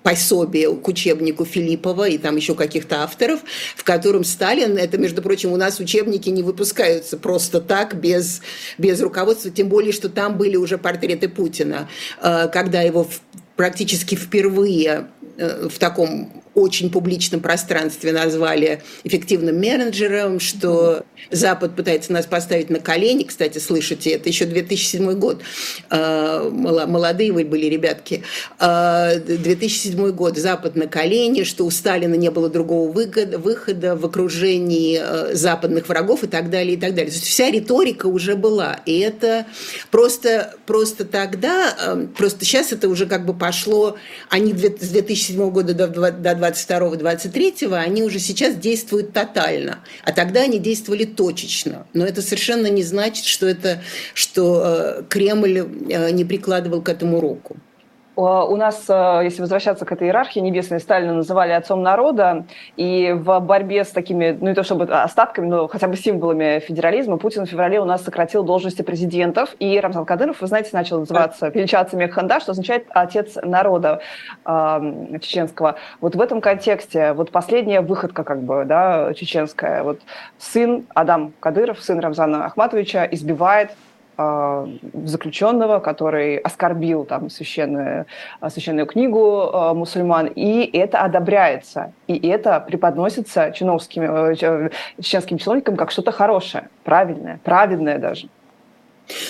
пособие 0.04 0.74
к 0.76 0.88
учебнику 0.88 1.46
Филиппова 1.46 2.08
и 2.08 2.18
там 2.18 2.36
еще 2.36 2.56
каких-то 2.56 3.04
авторов, 3.04 3.40
в 3.76 3.84
котором 3.84 4.24
Сталин, 4.24 4.78
это, 4.78 4.98
между 4.98 5.22
прочим, 5.22 5.52
у 5.52 5.58
нас 5.58 5.71
учебники 5.80 6.30
не 6.30 6.44
выпускаются 6.44 7.18
просто 7.18 7.62
так, 7.62 7.96
без, 7.96 8.42
без 8.78 9.02
руководства, 9.02 9.52
тем 9.52 9.70
более, 9.70 9.92
что 9.94 10.10
там 10.10 10.38
были 10.38 10.56
уже 10.56 10.78
портреты 10.78 11.30
Путина, 11.30 11.90
э, 12.22 12.48
когда 12.50 12.82
его 12.82 13.08
практически 13.56 14.16
впервые 14.16 15.08
э, 15.38 15.70
в 15.70 15.78
таком 15.78 16.44
очень 16.54 16.92
публичном 16.92 17.40
пространстве 17.40 18.12
назвали 18.12 18.82
эффективным 19.04 19.60
менеджером, 19.60 20.40
что 20.40 21.04
Запад 21.30 21.76
пытается 21.76 22.12
нас 22.12 22.26
поставить 22.26 22.70
на 22.70 22.80
колени. 22.80 23.24
Кстати, 23.24 23.58
слышите, 23.60 24.12
это 24.12 24.28
еще 24.28 24.46
2007 24.46 25.14
год. 25.14 25.42
А, 25.90 26.50
молодые 26.50 27.32
вы 27.32 27.46
были, 27.46 27.68
ребятки. 27.68 28.24
2007 28.60 30.02
а, 30.02 30.12
год. 30.12 30.38
Запад 30.38 30.76
на 30.76 30.88
колени, 30.88 31.44
что 31.44 31.66
у 31.66 31.72
Сталина 31.72 32.16
не 32.16 32.32
было 32.32 32.50
другого 32.50 32.92
выхода, 32.92 33.96
в 33.96 34.06
окружении 34.06 35.00
а, 35.02 35.30
западных 35.34 35.88
врагов 35.88 36.24
и 36.24 36.28
так 36.28 36.50
далее, 36.50 36.74
и 36.74 36.78
так 36.78 36.92
далее. 36.96 37.12
То 37.12 37.16
есть 37.16 37.28
вся 37.28 37.50
риторика 37.50 38.08
уже 38.08 38.36
была. 38.36 38.80
И 38.86 39.00
это 39.00 39.46
просто, 39.90 40.54
просто 40.66 41.06
тогда, 41.06 42.08
просто 42.18 42.44
сейчас 42.44 42.74
это 42.74 42.90
уже 42.90 43.06
как 43.06 43.26
бы 43.26 43.34
пошло, 43.34 43.96
они 44.30 44.54
с 44.54 44.90
2007 44.90 45.50
года 45.50 45.74
до 45.74 46.41
22-23, 46.42 47.74
они 47.76 48.04
уже 48.04 48.20
сейчас 48.20 48.56
действуют 48.56 49.14
тотально, 49.14 49.80
а 50.04 50.12
тогда 50.12 50.42
они 50.42 50.60
действовали 50.60 51.06
точечно. 51.06 51.88
Но 51.94 52.06
это 52.06 52.22
совершенно 52.22 52.68
не 52.68 52.84
значит, 52.84 53.26
что, 53.26 53.48
это, 53.48 53.82
что 54.14 54.62
э, 54.64 55.04
Кремль 55.10 55.60
э, 55.90 56.12
не 56.12 56.26
прикладывал 56.26 56.82
к 56.82 56.90
этому 56.90 57.20
руку. 57.20 57.58
У 58.22 58.56
нас, 58.56 58.86
э, 58.88 59.22
если 59.24 59.42
возвращаться 59.42 59.84
к 59.84 59.92
этой 59.92 60.08
иерархии 60.08 60.40
небесной, 60.40 60.80
Сталина 60.80 61.14
называли 61.14 61.54
отцом 61.54 61.82
народа, 61.82 62.46
и 62.78 63.14
в 63.18 63.40
борьбе 63.40 63.84
с 63.84 63.90
такими, 63.90 64.38
ну 64.40 64.50
не 64.50 64.54
то 64.54 64.64
чтобы 64.64 64.86
остатками, 64.86 65.48
но 65.48 65.68
хотя 65.68 65.88
бы 65.88 65.96
символами 65.96 66.60
федерализма, 66.60 67.18
Путин 67.18 67.46
в 67.46 67.50
феврале 67.50 67.80
у 67.80 67.86
нас 67.86 68.04
сократил 68.04 68.44
должности 68.44 68.84
президентов, 68.84 69.56
и 69.60 69.80
Рамзан 69.80 70.06
Кадыров, 70.06 70.42
вы 70.42 70.48
знаете, 70.48 70.70
начал 70.74 71.00
называться, 71.00 71.48
величаться 71.48 71.98
Мехханда, 71.98 72.40
что 72.40 72.52
означает 72.52 72.86
отец 72.90 73.38
народа 73.42 74.02
э, 74.46 75.18
чеченского. 75.22 75.76
Вот 76.00 76.16
в 76.16 76.22
этом 76.22 76.42
контексте, 76.42 77.14
вот 77.14 77.32
последняя 77.32 77.82
выходка 77.82 78.24
как 78.24 78.44
бы, 78.44 78.66
да, 78.66 79.14
чеченская, 79.16 79.82
вот 79.82 80.00
сын 80.38 80.86
Адам 80.94 81.34
Кадыров, 81.40 81.82
сын 81.82 82.00
Рамзана 82.00 82.46
Ахматовича, 82.46 83.08
избивает 83.10 83.72
заключенного, 85.06 85.80
который 85.80 86.38
оскорбил 86.38 87.06
там 87.06 87.30
священную, 87.30 88.06
а, 88.40 88.50
священную 88.50 88.86
книгу 88.86 89.50
а, 89.54 89.74
мусульман, 89.74 90.28
и 90.28 90.70
это 90.78 91.00
одобряется, 91.00 91.94
и 92.08 92.28
это 92.28 92.60
преподносится 92.60 93.52
чиновскими, 93.52 94.34
э, 94.42 94.70
чеченским 95.02 95.38
чиновникам 95.38 95.76
как 95.76 95.92
что-то 95.92 96.12
хорошее, 96.12 96.70
правильное, 96.84 97.40
праведное 97.44 97.98
даже. 97.98 98.28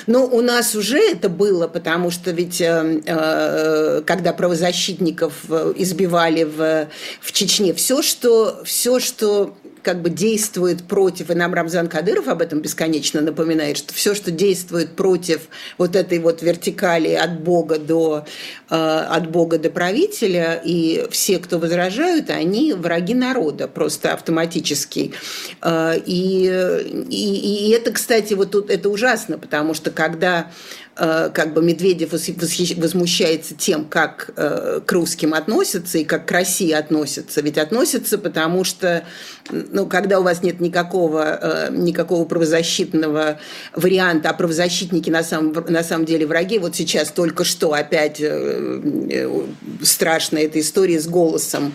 Ну, 0.08 0.26
у 0.26 0.42
нас 0.42 0.76
уже 0.76 1.00
это 1.00 1.30
было, 1.30 1.68
потому 1.68 2.12
что 2.12 2.32
ведь 2.32 2.62
э, 2.62 3.02
э 3.06 4.02
когда 4.06 4.34
правозащитников 4.34 5.34
э, 5.50 5.74
избивали 5.78 6.44
в, 6.44 6.88
в 7.20 7.32
Чечне, 7.32 7.74
все, 7.74 8.02
что, 8.02 8.62
все, 8.64 9.00
что 9.00 9.54
как 9.82 10.02
бы 10.02 10.10
действует 10.10 10.84
против, 10.84 11.30
и 11.30 11.36
нам 11.36 11.54
Рамзан 11.54 11.88
Кадыров 11.88 12.28
об 12.28 12.42
этом 12.42 12.60
бесконечно 12.60 13.22
напоминает, 13.22 13.78
что 13.78 13.94
все, 13.94 14.14
что 14.14 14.32
действует 14.32 14.96
против 14.96 15.48
вот 15.78 15.96
этой 15.96 16.20
вот 16.20 16.42
вертикали 16.42 17.14
от 17.14 17.42
Бога 17.42 17.78
до, 17.78 18.26
э, 18.70 18.76
от 18.76 19.30
Бога 19.30 19.58
до 19.58 19.70
правителя, 19.70 20.62
и 20.64 21.08
все, 21.10 21.40
кто 21.40 21.60
возражают, 21.60 22.30
они 22.30 22.74
враги 22.74 23.14
народа 23.14 23.68
просто 23.68 24.14
автоматически. 24.14 25.14
Э, 25.62 25.98
и, 26.06 26.46
и, 27.10 27.68
и 27.68 27.70
это, 27.72 27.92
кстати, 27.92 28.34
вот 28.34 28.52
тут 28.52 28.70
это 28.70 28.90
ужасно, 28.90 29.38
потому 29.38 29.74
что 29.74 29.92
когда 29.92 30.52
как 30.96 31.54
бы 31.54 31.64
Медведев 31.64 32.12
возмущается 32.12 33.56
тем, 33.56 33.86
как 33.86 34.32
э, 34.36 34.82
к 34.86 34.92
русским 34.92 35.34
относятся 35.34 35.98
и 35.98 36.04
как 36.04 36.28
к 36.28 36.32
России 36.32 36.72
относятся. 36.72 37.42
Ведь 37.42 37.58
относятся, 37.58 38.18
потому 38.18 38.64
что, 38.64 39.06
ну, 39.50 39.88
когда 39.88 40.20
у 40.20 40.24
вас 40.24 40.44
нет 40.44 40.60
никакого, 40.60 41.40
э, 41.42 41.68
никакого 41.72 42.26
правозащитного 42.26 43.40
варианта, 43.76 44.30
а 44.30 44.34
правозащитники 44.34 45.10
на 45.10 45.24
самом, 45.24 45.54
на 45.70 45.84
самом 45.84 46.06
деле 46.06 46.28
враги, 46.28 46.60
вот 46.60 46.76
сейчас 46.76 47.10
только 47.10 47.46
что 47.46 47.74
опять 47.74 48.22
страшная 49.82 50.44
эта 50.44 50.60
история 50.60 51.00
с 51.00 51.08
голосом 51.08 51.74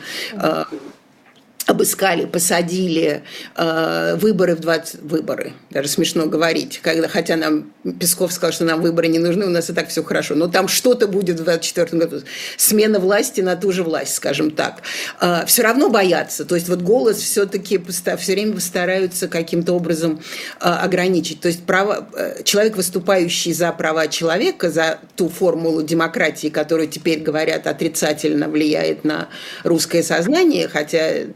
обыскали, 1.67 2.27
посадили, 2.27 3.23
э, 3.57 4.17
выборы 4.17 4.55
в 4.55 4.61
20... 4.61 5.03
Выборы, 5.03 5.53
даже 5.71 5.89
смешно 5.89 6.27
говорить, 6.27 6.81
когда, 6.83 7.09
хотя 7.09 7.37
нам 7.37 7.73
Песков 7.99 8.33
сказал, 8.33 8.53
что 8.53 8.65
нам 8.65 8.81
выборы 8.81 9.09
не 9.09 9.19
нужны, 9.19 9.47
у 9.47 9.51
нас 9.51 9.69
и 9.69 9.73
так 9.73 9.89
все 9.89 10.05
хорошо, 10.05 10.37
но 10.37 10.47
там 10.47 10.69
что-то 10.69 11.09
будет 11.09 11.41
в 11.41 11.45
2024 11.45 11.99
году. 11.99 12.23
Смена 12.57 13.01
власти 13.01 13.41
на 13.41 13.57
ту 13.57 13.73
же 13.73 13.83
власть, 13.83 14.15
скажем 14.15 14.53
так. 14.53 14.83
Э, 15.21 15.45
все 15.47 15.63
равно 15.63 15.91
боятся, 15.91 16.45
то 16.45 16.55
есть 16.55 16.69
вот 16.69 16.83
голос 16.83 17.17
все-таки 17.17 17.81
все 18.17 18.33
время 18.33 18.61
стараются 18.61 19.27
каким-то 19.27 19.73
образом 19.73 20.21
э, 20.61 20.65
ограничить. 20.69 21.41
То 21.41 21.49
есть 21.49 21.65
право, 21.65 22.09
э, 22.17 22.43
человек, 22.45 22.77
выступающий 22.77 23.53
за 23.53 23.73
права 23.73 24.07
человека, 24.07 24.71
за 24.71 25.01
ту 25.17 25.29
формулу 25.29 25.83
демократии, 25.83 26.49
которую 26.49 26.89
теперь 26.89 27.21
говорят 27.21 27.67
отрицательно 27.67 28.49
влияет 28.49 29.05
на 29.05 29.29
русское 29.65 30.05
сознание, 30.05 30.69
хотя 30.69 31.27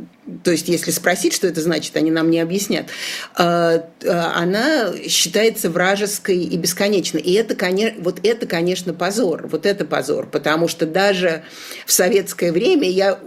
то 0.45 0.51
есть 0.51 0.69
если 0.69 0.91
спросить, 0.91 1.33
что 1.33 1.47
это 1.47 1.61
значит, 1.61 1.97
они 1.97 2.11
нам 2.11 2.31
не 2.31 2.41
объяснят, 2.41 2.87
а, 3.35 3.85
а, 4.05 4.33
она 4.37 4.93
считается 5.09 5.71
вражеской 5.71 6.39
и 6.39 6.57
бесконечной. 6.57 7.21
И 7.21 7.33
это, 7.35 7.57
вот 7.99 8.21
это, 8.23 8.47
конечно, 8.47 8.95
позор. 8.95 9.49
Вот 9.49 9.67
это 9.67 9.85
позор. 9.85 10.27
Потому 10.27 10.69
что 10.69 10.87
даже 10.87 11.43
в 11.87 11.93
советское 11.93 12.53
время 12.53 12.89
я 12.89 13.19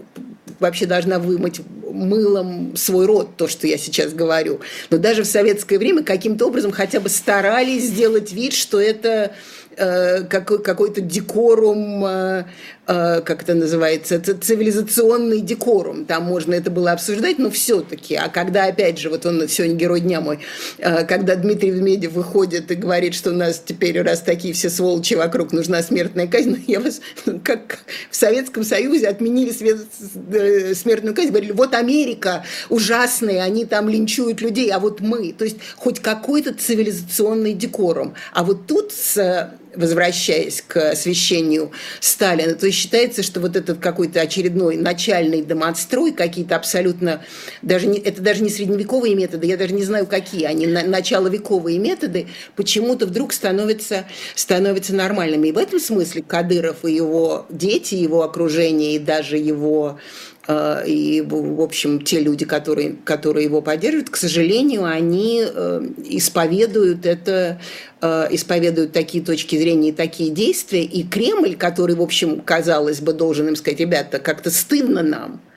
вообще 0.59 0.85
должна 0.85 1.19
вымыть 1.19 1.61
мылом 1.91 2.75
свой 2.75 3.05
рот, 3.05 3.37
то, 3.37 3.47
что 3.47 3.67
я 3.67 3.77
сейчас 3.77 4.13
говорю. 4.13 4.61
Но 4.89 4.97
даже 4.97 5.23
в 5.23 5.27
советское 5.27 5.77
время 5.77 6.03
каким-то 6.03 6.47
образом 6.47 6.71
хотя 6.71 6.99
бы 6.99 7.09
старались 7.09 7.85
сделать 7.85 8.31
вид, 8.31 8.53
что 8.53 8.79
это 8.79 9.33
Э, 9.75 10.23
какой-то 10.23 11.01
декорум, 11.01 12.05
э, 12.05 12.43
как 12.85 13.43
это 13.43 13.53
называется, 13.53 14.15
это 14.15 14.35
цивилизационный 14.35 15.39
декорум. 15.39 16.05
Там 16.05 16.23
можно 16.23 16.53
это 16.53 16.69
было 16.69 16.91
обсуждать, 16.91 17.39
но 17.39 17.49
все-таки. 17.49 18.15
А 18.15 18.29
когда, 18.29 18.65
опять 18.65 18.99
же, 18.99 19.09
вот 19.09 19.25
он 19.25 19.47
сегодня 19.47 19.75
герой 19.75 20.01
дня 20.01 20.19
мой, 20.19 20.39
когда 20.77 21.35
Дмитрий 21.35 21.71
Медведев 21.71 22.13
выходит 22.13 22.71
и 22.71 22.75
говорит, 22.75 23.13
что 23.13 23.31
у 23.31 23.33
нас 23.33 23.61
теперь, 23.63 24.01
раз 24.01 24.21
такие 24.21 24.53
все 24.53 24.69
сволочи 24.69 25.15
вокруг, 25.15 25.53
нужна 25.53 25.81
смертная 25.81 26.27
казнь, 26.27 26.51
ну, 26.51 26.57
я 26.67 26.79
вас, 26.79 26.99
как 27.43 27.79
в 28.09 28.15
Советском 28.15 28.63
Союзе 28.63 29.07
отменили 29.07 29.51
смертную 29.51 31.15
казнь, 31.15 31.29
говорили, 31.29 31.51
вот 31.51 31.73
Америка 31.73 32.43
ужасная, 32.69 33.43
они 33.43 33.65
там 33.65 33.87
линчуют 33.89 34.41
людей, 34.41 34.69
а 34.71 34.79
вот 34.79 34.99
мы. 34.99 35.33
То 35.33 35.45
есть 35.45 35.57
хоть 35.77 35.99
какой-то 35.99 36.53
цивилизационный 36.53 37.53
декорум. 37.53 38.13
А 38.33 38.43
вот 38.43 38.67
тут 38.67 38.91
с 38.91 39.51
возвращаясь 39.75 40.61
к 40.65 40.91
освещению 40.91 41.71
Сталина, 41.99 42.53
то 42.55 42.65
есть 42.65 42.77
считается, 42.77 43.23
что 43.23 43.39
вот 43.39 43.55
этот 43.55 43.79
какой-то 43.79 44.21
очередной 44.21 44.77
начальный 44.77 45.41
домострой, 45.41 46.11
какие-то 46.11 46.55
абсолютно, 46.55 47.23
даже 47.61 47.87
не, 47.87 47.99
это 47.99 48.21
даже 48.21 48.43
не 48.43 48.49
средневековые 48.49 49.15
методы, 49.15 49.47
я 49.47 49.57
даже 49.57 49.73
не 49.73 49.83
знаю, 49.83 50.05
какие 50.07 50.45
они, 50.45 50.67
на, 50.67 50.83
началовековые 50.83 51.79
методы, 51.79 52.27
почему-то 52.55 53.05
вдруг 53.05 53.33
становятся, 53.33 54.05
становятся 54.35 54.93
нормальными. 54.93 55.49
И 55.49 55.51
в 55.51 55.57
этом 55.57 55.79
смысле 55.79 56.23
Кадыров 56.23 56.85
и 56.85 56.93
его 56.93 57.45
дети, 57.49 57.95
его 57.95 58.23
окружение 58.23 58.95
и 58.95 58.99
даже 58.99 59.37
его 59.37 59.99
и, 60.47 61.23
в 61.25 61.61
общем, 61.61 62.01
те 62.01 62.19
люди, 62.19 62.45
которые, 62.45 62.95
которые 63.05 63.45
его 63.45 63.61
поддерживают, 63.61 64.09
к 64.09 64.17
сожалению, 64.17 64.83
они 64.83 65.41
э, 65.45 65.81
исповедуют 66.05 67.05
это, 67.05 67.61
э, 68.01 68.27
исповедуют 68.31 68.91
такие 68.91 69.23
точки 69.23 69.57
зрения 69.57 69.89
и 69.89 69.93
такие 69.93 70.31
действия. 70.31 70.83
И 70.83 71.03
Кремль, 71.03 71.55
который, 71.55 71.95
в 71.95 72.01
общем, 72.01 72.41
казалось 72.41 72.99
бы, 72.99 73.13
должен 73.13 73.47
им 73.47 73.55
сказать, 73.55 73.79
ребята, 73.79 74.19
как-то 74.19 74.51
стыдно 74.51 75.01
нам– 75.01 75.41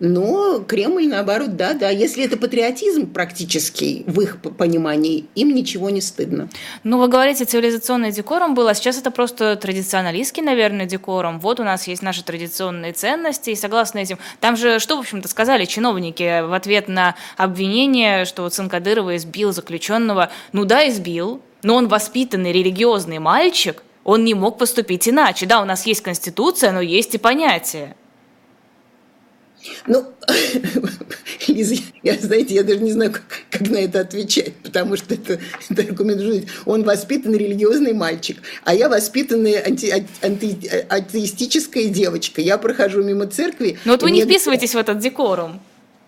но 0.00 0.60
Кремль, 0.60 1.08
наоборот, 1.08 1.56
да, 1.56 1.74
да. 1.74 1.90
Если 1.90 2.24
это 2.24 2.36
патриотизм 2.36 3.12
практический, 3.12 4.04
в 4.06 4.20
их 4.20 4.40
понимании, 4.40 5.26
им 5.34 5.54
ничего 5.54 5.90
не 5.90 6.00
стыдно. 6.00 6.48
Ну, 6.84 6.98
вы 6.98 7.08
говорите, 7.08 7.44
цивилизационный 7.44 8.12
декорум 8.12 8.54
был, 8.54 8.68
а 8.68 8.74
сейчас 8.74 8.98
это 8.98 9.10
просто 9.10 9.56
традиционалистский, 9.56 10.42
наверное, 10.42 10.86
декорум. 10.86 11.40
Вот 11.40 11.60
у 11.60 11.64
нас 11.64 11.88
есть 11.88 12.02
наши 12.02 12.22
традиционные 12.22 12.92
ценности, 12.92 13.50
и 13.50 13.56
согласно 13.56 13.98
этим... 13.98 14.18
Там 14.40 14.56
же, 14.56 14.78
что, 14.78 14.96
в 14.96 15.00
общем-то, 15.00 15.28
сказали 15.28 15.64
чиновники 15.64 16.42
в 16.42 16.52
ответ 16.52 16.88
на 16.88 17.16
обвинение, 17.36 18.24
что 18.24 18.42
вот 18.42 18.54
сын 18.54 18.68
Кадырова 18.68 19.16
избил 19.16 19.52
заключенного? 19.52 20.30
Ну 20.52 20.64
да, 20.64 20.88
избил, 20.88 21.42
но 21.62 21.74
он 21.74 21.88
воспитанный 21.88 22.52
религиозный 22.52 23.18
мальчик, 23.18 23.82
он 24.04 24.24
не 24.24 24.34
мог 24.34 24.58
поступить 24.58 25.08
иначе. 25.08 25.44
Да, 25.46 25.60
у 25.60 25.64
нас 25.64 25.84
есть 25.86 26.02
конституция, 26.02 26.72
но 26.72 26.80
есть 26.80 27.14
и 27.14 27.18
понятие. 27.18 27.96
Ну, 29.86 30.06
Лиза, 31.48 31.76
я, 32.02 32.14
знаете, 32.14 32.54
я 32.54 32.62
даже 32.62 32.80
не 32.80 32.92
знаю, 32.92 33.12
как, 33.12 33.24
как 33.50 33.68
на 33.68 33.76
это 33.76 34.00
отвечать, 34.00 34.54
потому 34.56 34.96
что 34.96 35.14
это, 35.14 35.38
это 35.70 35.82
аргумент 35.82 36.20
жизни. 36.20 36.48
Он 36.66 36.82
воспитанный 36.82 37.38
религиозный 37.38 37.94
мальчик, 37.94 38.38
а 38.64 38.74
я 38.74 38.88
воспитанная 38.88 39.62
анти, 39.66 40.06
анти, 40.22 40.84
атеистическая 40.88 41.86
девочка. 41.86 42.40
Я 42.40 42.58
прохожу 42.58 43.02
мимо 43.02 43.26
церкви. 43.26 43.78
Но 43.84 43.92
вот 43.92 44.02
вы 44.02 44.10
не 44.10 44.24
вписываетесь 44.24 44.74
в 44.74 44.78
этот 44.78 44.98
декорум. 44.98 45.60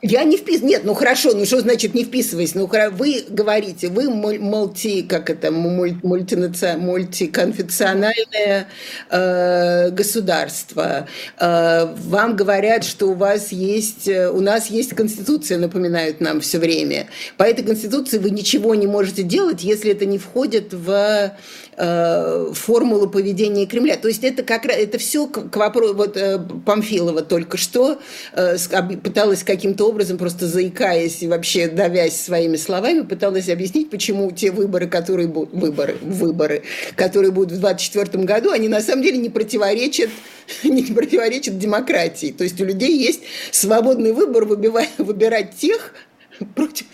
Я 0.03 0.25
не 0.25 0.39
вписываюсь. 0.39 0.71
Нет, 0.71 0.85
ну 0.85 0.95
хорошо, 0.95 1.33
ну 1.35 1.45
что 1.45 1.61
значит 1.61 1.93
не 1.93 2.05
вписываясь? 2.05 2.55
Ну 2.55 2.67
вы 2.93 3.25
говорите, 3.29 3.89
вы 3.89 4.09
мульти, 4.09 5.03
как 5.03 5.29
это, 5.29 5.51
мультинаци... 5.51 6.77
мультиконфессиональное 6.79 8.69
э, 9.11 9.91
государство. 9.91 11.07
Э, 11.39 11.95
вам 11.97 12.35
говорят, 12.35 12.85
что 12.85 13.09
у 13.09 13.15
вас 13.15 13.53
есть, 13.53 14.09
э, 14.09 14.31
у 14.31 14.41
нас 14.41 14.69
есть 14.69 14.95
конституция, 14.95 15.59
напоминают 15.59 16.23
нам 16.23 16.41
все 16.41 16.59
время. 16.59 17.09
По 17.37 17.43
этой 17.43 17.63
конституции 17.63 18.17
вы 18.17 18.31
ничего 18.31 18.75
не 18.75 18.87
можете 18.87 19.23
делать, 19.23 19.63
если 19.63 19.93
это 19.93 20.07
не 20.07 20.17
входит 20.17 20.73
в 20.73 21.35
э, 21.77 22.53
формулу 22.55 23.09
поведения 23.09 23.67
Кремля. 23.67 23.97
То 23.97 24.09
есть 24.09 24.25
это 24.25 24.43
как 24.43 24.65
это 24.65 24.99
все 24.99 25.27
к, 25.27 25.51
к 25.51 25.57
вопросу 25.57 25.95
вот 25.95 26.17
э, 26.17 26.39
Памфилова 26.65 27.21
только 27.21 27.59
что 27.59 27.99
э, 28.33 28.57
пыталась 29.03 29.43
каким-то 29.43 29.90
образом, 29.91 30.19
просто 30.19 30.47
заикаясь 30.47 31.23
и 31.23 31.29
вообще 31.29 31.69
давясь 31.69 32.21
своими 32.21 32.57
словами, 32.57 33.03
пыталась 33.03 33.49
объяснить, 33.49 33.91
почему 33.91 34.31
те 34.31 34.51
выборы, 34.51 34.87
которые 34.87 35.29
будут, 35.29 35.53
выборы, 35.53 35.97
выборы, 36.01 36.63
которые 36.97 37.33
будут 37.33 37.53
в 37.53 37.61
2024 37.61 38.25
году, 38.25 38.51
они 38.51 38.69
на 38.69 38.81
самом 38.81 39.03
деле 39.03 39.19
не 39.19 39.29
противоречат, 39.29 40.11
не 40.65 40.83
противоречат 40.85 41.59
демократии. 41.59 42.33
То 42.37 42.45
есть 42.45 42.61
у 42.61 42.65
людей 42.65 42.97
есть 42.97 43.21
свободный 43.51 44.13
выбор 44.13 44.45
выбирать, 44.45 44.91
выбирать 44.99 45.57
тех, 45.57 45.93
против, 46.55 46.87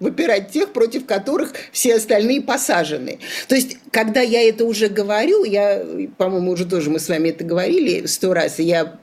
выбирать 0.00 0.50
тех, 0.50 0.72
против 0.72 1.06
которых 1.06 1.52
все 1.72 1.96
остальные 1.96 2.42
посажены. 2.42 3.18
То 3.48 3.54
есть, 3.54 3.78
когда 3.90 4.20
я 4.20 4.48
это 4.48 4.64
уже 4.64 4.88
говорю, 4.88 5.44
я, 5.44 5.84
по-моему, 6.18 6.52
уже 6.52 6.66
тоже 6.66 6.90
мы 6.90 7.00
с 7.00 7.08
вами 7.08 7.30
это 7.30 7.44
говорили 7.44 8.06
сто 8.06 8.32
раз, 8.32 8.60
и 8.60 8.64
я 8.64 9.00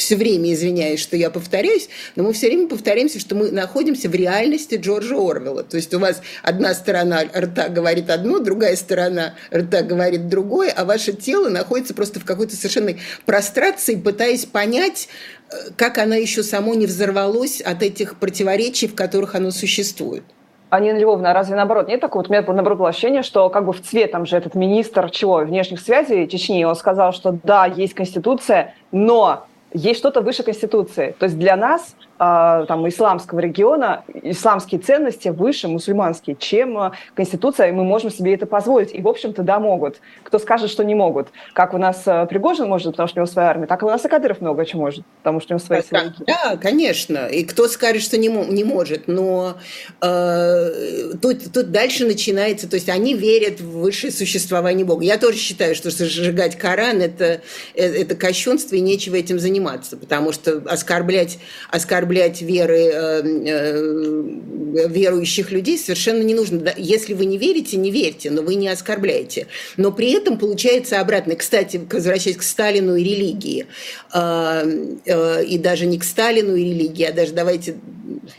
все 0.00 0.16
время 0.16 0.52
извиняюсь, 0.52 1.00
что 1.00 1.16
я 1.16 1.30
повторяюсь, 1.30 1.88
но 2.16 2.24
мы 2.24 2.32
все 2.32 2.48
время 2.48 2.68
повторяемся, 2.68 3.20
что 3.20 3.34
мы 3.34 3.50
находимся 3.50 4.08
в 4.08 4.14
реальности 4.14 4.76
Джорджа 4.76 5.16
Орвелла. 5.16 5.62
То 5.62 5.76
есть 5.76 5.92
у 5.94 5.98
вас 5.98 6.22
одна 6.42 6.74
сторона 6.74 7.22
рта 7.22 7.68
говорит 7.68 8.10
одно, 8.10 8.38
другая 8.38 8.76
сторона 8.76 9.34
рта 9.54 9.82
говорит 9.82 10.28
другое, 10.28 10.72
а 10.74 10.84
ваше 10.84 11.12
тело 11.12 11.48
находится 11.48 11.94
просто 11.94 12.18
в 12.18 12.24
какой-то 12.24 12.56
совершенной 12.56 12.98
прострации, 13.26 13.94
пытаясь 13.96 14.46
понять, 14.46 15.08
э, 15.50 15.54
как 15.76 15.98
оно 15.98 16.14
еще 16.14 16.42
само 16.42 16.74
не 16.74 16.86
взорвалось 16.86 17.60
от 17.60 17.82
этих 17.82 18.18
противоречий, 18.18 18.88
в 18.88 18.94
которых 18.94 19.34
оно 19.34 19.50
существует. 19.50 20.24
А 20.70 20.78
Нина 20.78 20.98
Львовна, 20.98 21.32
а 21.32 21.34
разве 21.34 21.56
наоборот 21.56 21.88
нет 21.88 22.00
такого? 22.00 22.22
Вот 22.22 22.30
у 22.30 22.32
меня 22.32 22.42
наоборот 22.46 22.78
было 22.78 22.88
ощущение, 22.90 23.22
что 23.22 23.50
как 23.50 23.66
бы 23.66 23.72
в 23.72 23.82
цвет 23.82 24.12
там 24.12 24.24
же 24.24 24.36
этот 24.36 24.54
министр 24.54 25.10
чего, 25.10 25.38
внешних 25.38 25.80
связей 25.80 26.28
Чечни, 26.28 26.62
он 26.64 26.76
сказал, 26.76 27.12
что 27.12 27.36
да, 27.42 27.66
есть 27.66 27.94
Конституция, 27.94 28.74
но 28.92 29.46
есть 29.72 29.98
что-то 29.98 30.20
выше 30.20 30.42
Конституции. 30.42 31.14
То 31.18 31.24
есть 31.24 31.38
для 31.38 31.56
нас 31.56 31.94
там, 32.20 32.86
исламского 32.86 33.40
региона, 33.40 34.04
исламские 34.12 34.78
ценности 34.78 35.28
выше 35.28 35.68
мусульманские, 35.68 36.36
чем 36.38 36.76
а, 36.76 36.92
Конституция, 37.14 37.68
и 37.68 37.72
мы 37.72 37.82
можем 37.82 38.10
себе 38.10 38.34
это 38.34 38.44
позволить. 38.44 38.94
И, 38.94 39.00
в 39.00 39.08
общем-то, 39.08 39.42
да, 39.42 39.58
могут. 39.58 40.02
Кто 40.22 40.38
скажет, 40.38 40.68
что 40.68 40.84
не 40.84 40.94
могут. 40.94 41.28
Как 41.54 41.72
у 41.72 41.78
нас 41.78 42.02
а, 42.04 42.26
Пригожин 42.26 42.68
может, 42.68 42.92
потому 42.92 43.08
что 43.08 43.20
у 43.20 43.22
него 43.22 43.32
своя 43.32 43.48
армия, 43.48 43.66
так 43.66 43.80
и 43.80 43.86
у 43.86 43.88
нас 43.88 44.04
и 44.04 44.08
Кадыров 44.08 44.42
много 44.42 44.66
чего 44.66 44.82
может, 44.82 45.02
потому 45.22 45.40
что 45.40 45.54
у 45.54 45.56
него 45.56 45.66
свои 45.66 45.80
силовики. 45.80 46.22
Да, 46.26 46.58
конечно. 46.58 47.26
И 47.28 47.42
кто 47.44 47.68
скажет, 47.68 48.02
что 48.02 48.18
не, 48.18 48.28
не 48.28 48.64
может. 48.64 49.08
Но 49.08 49.54
э, 50.02 51.12
тут, 51.22 51.50
тут 51.54 51.70
дальше 51.70 52.04
начинается, 52.04 52.68
то 52.68 52.74
есть 52.74 52.90
они 52.90 53.14
верят 53.14 53.62
в 53.62 53.78
высшее 53.80 54.12
существование 54.12 54.84
Бога. 54.84 55.04
Я 55.04 55.16
тоже 55.16 55.38
считаю, 55.38 55.74
что 55.74 55.88
сжигать 55.88 56.58
Коран 56.58 57.00
это, 57.00 57.40
э, 57.74 58.02
это 58.02 58.14
кощунство, 58.14 58.76
и 58.76 58.80
нечего 58.80 59.16
этим 59.16 59.38
заниматься, 59.38 59.96
потому 59.96 60.32
что 60.32 60.62
оскорблять, 60.66 61.38
оскорблять 61.70 62.09
оскорблять 62.10 62.42
веры 62.42 62.90
э, 62.92 63.22
э, 63.22 64.88
верующих 64.88 65.50
людей 65.50 65.78
совершенно 65.78 66.22
не 66.22 66.34
нужно. 66.34 66.72
Если 66.76 67.14
вы 67.14 67.24
не 67.24 67.38
верите, 67.38 67.76
не 67.76 67.90
верьте, 67.90 68.30
но 68.30 68.42
вы 68.42 68.54
не 68.56 68.68
оскорбляете. 68.68 69.46
Но 69.76 69.92
при 69.92 70.12
этом 70.12 70.38
получается 70.38 71.00
обратно. 71.00 71.36
Кстати, 71.36 71.80
возвращаясь 71.90 72.36
к 72.36 72.42
Сталину 72.42 72.96
и 72.96 73.04
религии, 73.04 73.66
э, 74.12 75.44
и 75.46 75.58
даже 75.58 75.86
не 75.86 75.98
к 75.98 76.04
Сталину 76.04 76.54
и 76.56 76.64
религии, 76.64 77.04
а 77.04 77.12
даже 77.12 77.32
давайте 77.32 77.76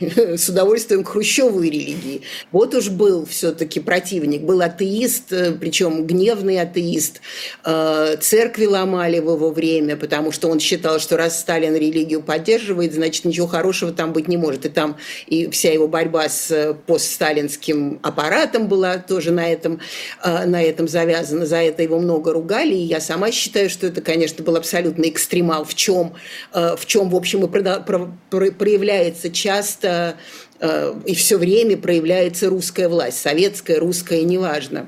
с 0.00 0.48
удовольствием 0.48 1.04
к 1.04 1.08
Хрущеву 1.08 1.62
и 1.62 1.70
религии. 1.70 2.22
Вот 2.50 2.74
уж 2.74 2.90
был 2.90 3.24
все-таки 3.26 3.80
противник, 3.80 4.42
был 4.42 4.60
атеист, 4.60 5.32
причем 5.60 6.06
гневный 6.06 6.60
атеист. 6.60 7.20
Церкви 8.20 8.66
ломали 8.66 9.18
в 9.18 9.30
его 9.32 9.50
время, 9.50 9.96
потому 9.96 10.32
что 10.32 10.48
он 10.48 10.60
считал, 10.60 10.98
что 10.98 11.16
раз 11.16 11.40
Сталин 11.40 11.74
религию 11.74 12.22
поддерживает, 12.22 12.94
значит 12.94 13.24
ничего 13.24 13.46
хорошего 13.46 13.61
хорошего 13.62 13.92
там 13.92 14.12
быть 14.12 14.26
не 14.26 14.36
может. 14.36 14.66
И 14.66 14.68
там 14.68 14.96
и 15.28 15.48
вся 15.50 15.72
его 15.72 15.86
борьба 15.86 16.28
с 16.28 16.50
э, 16.50 16.74
постсталинским 16.74 18.00
аппаратом 18.02 18.66
была 18.66 18.98
тоже 18.98 19.30
на 19.30 19.48
этом, 19.48 19.78
э, 20.24 20.46
на 20.46 20.60
этом 20.60 20.88
завязана. 20.88 21.46
За 21.46 21.58
это 21.58 21.84
его 21.84 22.00
много 22.00 22.32
ругали. 22.32 22.74
И 22.74 22.82
я 22.82 23.00
сама 23.00 23.30
считаю, 23.30 23.70
что 23.70 23.86
это, 23.86 24.00
конечно, 24.00 24.42
был 24.42 24.56
абсолютно 24.56 25.04
экстремал, 25.08 25.64
в 25.64 25.76
чем, 25.76 26.14
э, 26.52 26.74
в 26.76 26.86
чем 26.86 27.08
в 27.08 27.14
общем, 27.14 27.44
и 27.44 28.50
проявляется 28.50 29.30
часто 29.30 30.16
и 31.06 31.14
все 31.16 31.38
время 31.38 31.76
проявляется 31.76 32.48
русская 32.48 32.88
власть, 32.88 33.20
советская, 33.20 33.80
русская, 33.80 34.22
неважно. 34.22 34.86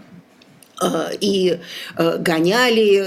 Э, 0.83 1.11
и 1.21 1.61
э, 1.97 2.19
гоняли, 2.19 3.01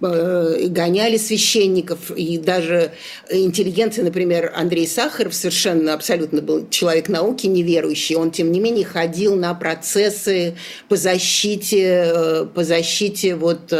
э, 0.00 0.68
гоняли 0.68 1.16
священников, 1.16 2.12
и 2.12 2.38
даже 2.38 2.92
интеллигенция, 3.28 4.04
например, 4.04 4.52
Андрей 4.54 4.86
Сахаров 4.86 5.34
совершенно 5.34 5.92
абсолютно 5.94 6.42
был 6.42 6.68
человек 6.70 7.08
науки 7.08 7.48
неверующий, 7.48 8.14
он, 8.14 8.30
тем 8.30 8.52
не 8.52 8.60
менее, 8.60 8.84
ходил 8.84 9.34
на 9.34 9.52
процессы 9.54 10.54
по 10.88 10.94
защите, 10.96 12.46
по 12.54 12.62
защите 12.62 13.34
вот 13.34 13.72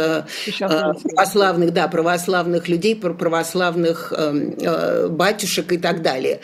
православных, 0.59 1.71
да, 1.73 1.87
православных 1.87 2.67
людей, 2.67 2.95
православных 2.95 4.13
батюшек 5.09 5.71
и 5.71 5.77
так 5.77 6.01
далее 6.01 6.41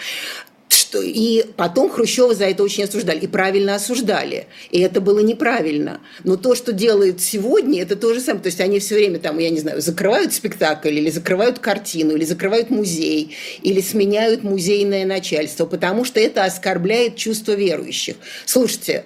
и 1.01 1.45
потом 1.55 1.89
Хрущева 1.89 2.33
за 2.33 2.45
это 2.45 2.63
очень 2.63 2.83
осуждали, 2.83 3.19
и 3.19 3.27
правильно 3.27 3.75
осуждали, 3.75 4.47
и 4.71 4.79
это 4.79 5.01
было 5.01 5.19
неправильно. 5.19 6.01
Но 6.23 6.37
то, 6.37 6.55
что 6.55 6.73
делают 6.73 7.21
сегодня, 7.21 7.81
это 7.81 7.95
то 7.95 8.13
же 8.13 8.21
самое. 8.21 8.43
То 8.43 8.47
есть 8.47 8.61
они 8.61 8.79
все 8.79 8.95
время 8.95 9.19
там, 9.19 9.37
я 9.39 9.49
не 9.49 9.59
знаю, 9.59 9.81
закрывают 9.81 10.33
спектакль, 10.33 10.89
или 10.89 11.09
закрывают 11.09 11.59
картину, 11.59 12.15
или 12.15 12.25
закрывают 12.25 12.69
музей, 12.69 13.35
или 13.61 13.81
сменяют 13.81 14.43
музейное 14.43 15.05
начальство, 15.05 15.65
потому 15.65 16.05
что 16.05 16.19
это 16.19 16.43
оскорбляет 16.43 17.15
чувство 17.15 17.53
верующих. 17.53 18.15
Слушайте, 18.45 19.05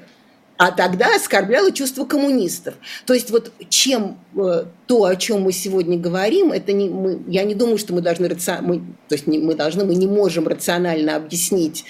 а 0.61 0.69
тогда 0.69 1.15
оскорбляло 1.15 1.71
чувство 1.71 2.05
коммунистов. 2.05 2.75
То 3.07 3.15
есть 3.15 3.31
вот 3.31 3.51
чем 3.69 4.19
э, 4.35 4.65
то, 4.85 5.05
о 5.05 5.15
чем 5.15 5.41
мы 5.41 5.53
сегодня 5.53 5.97
говорим, 5.97 6.51
это 6.51 6.71
не 6.71 6.87
мы, 6.87 7.19
я 7.27 7.45
не 7.45 7.55
думаю, 7.55 7.79
что 7.79 7.95
мы 7.95 8.01
должны 8.01 8.29
мы, 8.61 8.77
то 9.07 9.15
есть 9.15 9.25
не, 9.25 9.39
мы 9.39 9.55
должны, 9.55 9.85
мы 9.85 9.95
не 9.95 10.05
можем 10.05 10.47
рационально 10.47 11.15
объяснить 11.15 11.85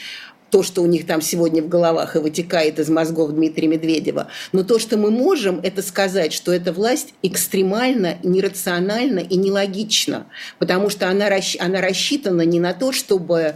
то, 0.52 0.64
что 0.64 0.84
у 0.84 0.86
них 0.86 1.06
там 1.06 1.22
сегодня 1.22 1.62
в 1.62 1.68
головах 1.68 2.16
и 2.16 2.20
вытекает 2.20 2.80
из 2.80 2.90
мозгов 2.90 3.32
Дмитрия 3.32 3.68
Медведева. 3.68 4.28
Но 4.54 4.64
то, 4.64 4.80
что 4.80 4.96
мы 4.98 5.12
можем, 5.12 5.60
это 5.62 5.82
сказать, 5.82 6.32
что 6.32 6.54
эта 6.54 6.72
власть 6.72 7.14
экстремально, 7.24 8.20
нерациональна 8.24 9.20
и 9.20 9.36
нелогична, 9.36 10.28
потому 10.60 10.90
что 10.90 11.10
она, 11.10 11.28
она 11.60 11.82
рассчитана 11.82 12.44
не 12.44 12.62
на 12.62 12.74
то, 12.74 12.94
чтобы 12.94 13.56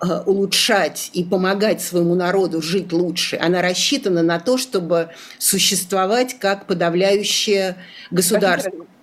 улучшать 0.00 1.10
и 1.14 1.24
помогать 1.24 1.80
своему 1.80 2.14
народу 2.14 2.60
жить 2.60 2.92
лучше, 2.92 3.38
она 3.40 3.62
рассчитана 3.62 4.22
на 4.22 4.38
то, 4.38 4.58
чтобы 4.58 5.10
существовать 5.38 6.38
как 6.38 6.66
подавляющее 6.66 7.76
государство. 8.10 8.70
Простите, 8.70 8.96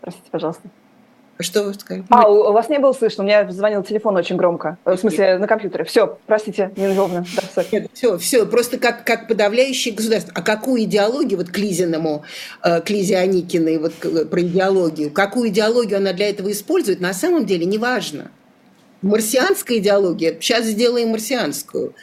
Простите 0.00 0.30
пожалуйста. 0.30 0.62
Что 1.40 1.62
вы 1.62 1.74
сказали? 1.74 2.04
А, 2.08 2.28
у 2.28 2.52
вас 2.52 2.68
не 2.68 2.80
было 2.80 2.92
слышно, 2.92 3.22
у 3.22 3.26
меня 3.26 3.48
звонил 3.50 3.84
телефон 3.84 4.16
очень 4.16 4.36
громко. 4.36 4.76
В 4.84 4.96
смысле, 4.96 5.38
на 5.38 5.46
компьютере. 5.46 5.84
Все, 5.84 6.18
простите, 6.26 6.72
Львовна. 6.76 7.24
Да, 7.54 7.64
Нет, 7.70 7.90
все, 7.92 8.18
все, 8.18 8.44
просто 8.44 8.78
как, 8.78 9.04
как 9.04 9.28
подавляющее 9.28 9.94
государство. 9.94 10.32
А 10.34 10.42
какую 10.42 10.82
идеологию, 10.82 11.38
вот 11.38 11.50
к 11.50 11.58
Лизиному, 11.58 12.24
э, 12.64 12.80
к 12.80 12.90
Лизе 12.90 13.18
Аникиной, 13.18 13.78
вот 13.78 13.94
про 14.30 14.40
идеологию, 14.40 15.12
какую 15.12 15.50
идеологию 15.50 15.98
она 15.98 16.12
для 16.12 16.28
этого 16.28 16.50
использует, 16.50 17.00
на 17.00 17.12
самом 17.12 17.46
деле 17.46 17.66
не 17.66 17.78
важно 17.78 18.32
марсианская 19.02 19.78
идеология, 19.78 20.36
сейчас 20.40 20.66
сделаем 20.66 21.10
марсианскую. 21.10 21.94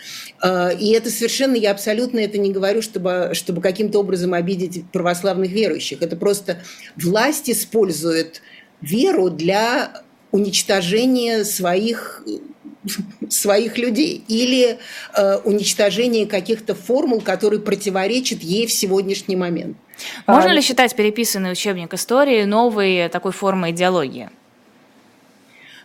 А, 0.41 0.69
и 0.69 0.91
это 0.91 1.09
совершенно, 1.09 1.55
я 1.55 1.71
абсолютно 1.71 2.19
это 2.19 2.37
не 2.37 2.51
говорю, 2.51 2.81
чтобы, 2.81 3.31
чтобы 3.33 3.61
каким-то 3.61 3.99
образом 3.99 4.33
обидеть 4.33 4.85
православных 4.91 5.51
верующих. 5.51 6.01
Это 6.01 6.15
просто 6.15 6.61
власть 6.95 7.49
использует 7.49 8.41
веру 8.81 9.29
для 9.29 10.03
уничтожения 10.31 11.43
своих 11.43 12.23
своих 13.29 13.79
людей 13.79 14.23
или 14.27 14.77
э, 15.17 15.37
уничтожения 15.43 16.27
каких-то 16.27 16.75
формул, 16.75 17.19
которые 17.19 17.59
противоречат 17.59 18.41
ей 18.41 18.67
в 18.67 18.71
сегодняшний 18.71 19.35
момент. 19.35 19.77
Можно 20.27 20.51
а, 20.51 20.53
ли 20.53 20.61
считать 20.61 20.95
переписанный 20.95 21.51
учебник 21.51 21.95
истории 21.95 22.43
новой 22.43 23.09
такой 23.09 23.31
формой 23.31 23.71
идеологии? 23.71 24.29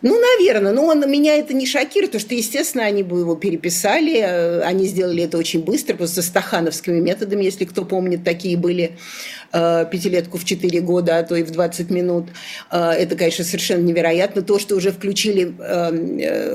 Ну, 0.02 0.18
наверное. 0.18 0.72
Но 0.72 0.86
он, 0.86 1.08
меня 1.10 1.36
это 1.36 1.52
не 1.52 1.66
шокирует, 1.66 2.12
потому 2.12 2.26
что, 2.26 2.34
естественно, 2.34 2.84
они 2.84 3.02
бы 3.02 3.20
его 3.20 3.36
переписали. 3.36 4.20
Э, 4.20 4.60
они 4.62 4.86
сделали 4.86 5.24
это 5.24 5.36
очень 5.36 5.62
быстро, 5.62 5.94
просто 5.94 6.22
стахановскими 6.22 7.00
методами, 7.00 7.44
если 7.44 7.66
кто 7.66 7.84
помнит, 7.84 8.24
такие 8.24 8.56
были 8.56 8.92
э, 9.52 9.86
пятилетку 9.90 10.38
в 10.38 10.44
4 10.44 10.80
года, 10.80 11.18
а 11.18 11.22
то 11.22 11.36
и 11.36 11.42
в 11.42 11.50
20 11.50 11.90
минут. 11.90 12.28
Э, 12.70 12.92
это, 12.92 13.14
конечно, 13.14 13.44
совершенно 13.44 13.82
невероятно. 13.82 14.42
То, 14.42 14.58
что 14.58 14.76
уже 14.76 14.90
включили 14.90 15.54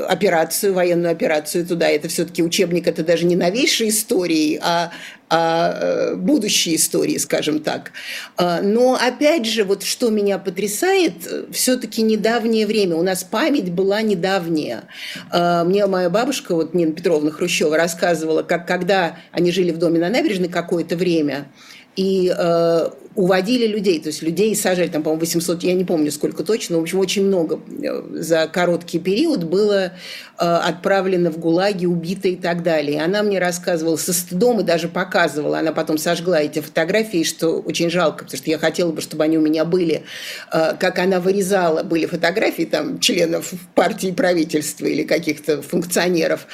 операцию, 0.07 0.73
военную 0.73 1.11
операцию 1.11 1.65
туда, 1.65 1.87
это 1.87 2.07
все-таки 2.07 2.41
учебник, 2.41 2.87
это 2.87 3.03
даже 3.03 3.25
не 3.25 3.35
новейшей 3.35 3.89
истории, 3.89 4.59
а, 4.61 4.91
будущей 5.29 6.75
истории, 6.75 7.17
скажем 7.17 7.59
так. 7.59 7.91
Но 8.37 8.95
опять 8.95 9.45
же, 9.45 9.63
вот 9.63 9.83
что 9.83 10.09
меня 10.09 10.37
потрясает, 10.37 11.13
все-таки 11.51 12.01
недавнее 12.01 12.67
время. 12.67 12.95
У 12.95 13.03
нас 13.03 13.23
память 13.23 13.71
была 13.71 14.01
недавняя. 14.01 14.83
Мне 15.33 15.87
моя 15.87 16.09
бабушка, 16.09 16.53
вот 16.53 16.73
Нина 16.73 16.93
Петровна 16.93 17.31
Хрущева, 17.31 17.75
рассказывала, 17.75 18.43
как 18.43 18.67
когда 18.67 19.17
они 19.31 19.51
жили 19.51 19.71
в 19.71 19.77
доме 19.77 19.99
на 19.99 20.09
набережной 20.09 20.49
какое-то 20.49 20.95
время, 20.95 21.47
и 21.95 22.33
э, 22.35 22.89
уводили 23.15 23.65
людей, 23.65 23.99
то 24.01 24.07
есть 24.07 24.21
людей 24.21 24.53
сажали, 24.55 24.87
там, 24.87 25.01
по-моему, 25.01 25.21
800, 25.21 25.63
я 25.63 25.73
не 25.73 25.85
помню 25.85 26.11
сколько 26.11 26.43
точно, 26.43 26.75
но, 26.75 26.79
в 26.79 26.83
общем, 26.83 26.99
очень 26.99 27.25
много 27.25 27.59
э, 27.81 28.21
за 28.21 28.47
короткий 28.47 28.99
период 28.99 29.45
было 29.45 29.85
э, 29.85 29.91
отправлено 30.37 31.31
в 31.31 31.39
ГУЛАГи, 31.39 31.85
убито 31.85 32.27
и 32.27 32.35
так 32.35 32.61
далее. 32.61 32.97
И 32.97 32.99
она 32.99 33.23
мне 33.23 33.39
рассказывала 33.39 33.95
со 33.95 34.11
стыдом 34.11 34.59
и 34.59 34.63
даже 34.63 34.89
показывала, 34.89 35.59
она 35.59 35.71
потом 35.71 35.97
сожгла 35.97 36.41
эти 36.41 36.59
фотографии, 36.59 37.23
что 37.23 37.59
очень 37.59 37.89
жалко, 37.89 38.25
потому 38.25 38.37
что 38.37 38.49
я 38.49 38.57
хотела 38.57 38.91
бы, 38.91 39.01
чтобы 39.01 39.23
они 39.23 39.37
у 39.37 39.41
меня 39.41 39.63
были, 39.63 40.03
э, 40.51 40.73
как 40.77 40.99
она 40.99 41.21
вырезала, 41.21 41.83
были 41.83 42.07
фотографии 42.07 42.63
там 42.63 42.99
членов 42.99 43.53
партии 43.75 44.11
правительства 44.11 44.87
или 44.87 45.03
каких-то 45.03 45.61
функционеров, 45.61 46.47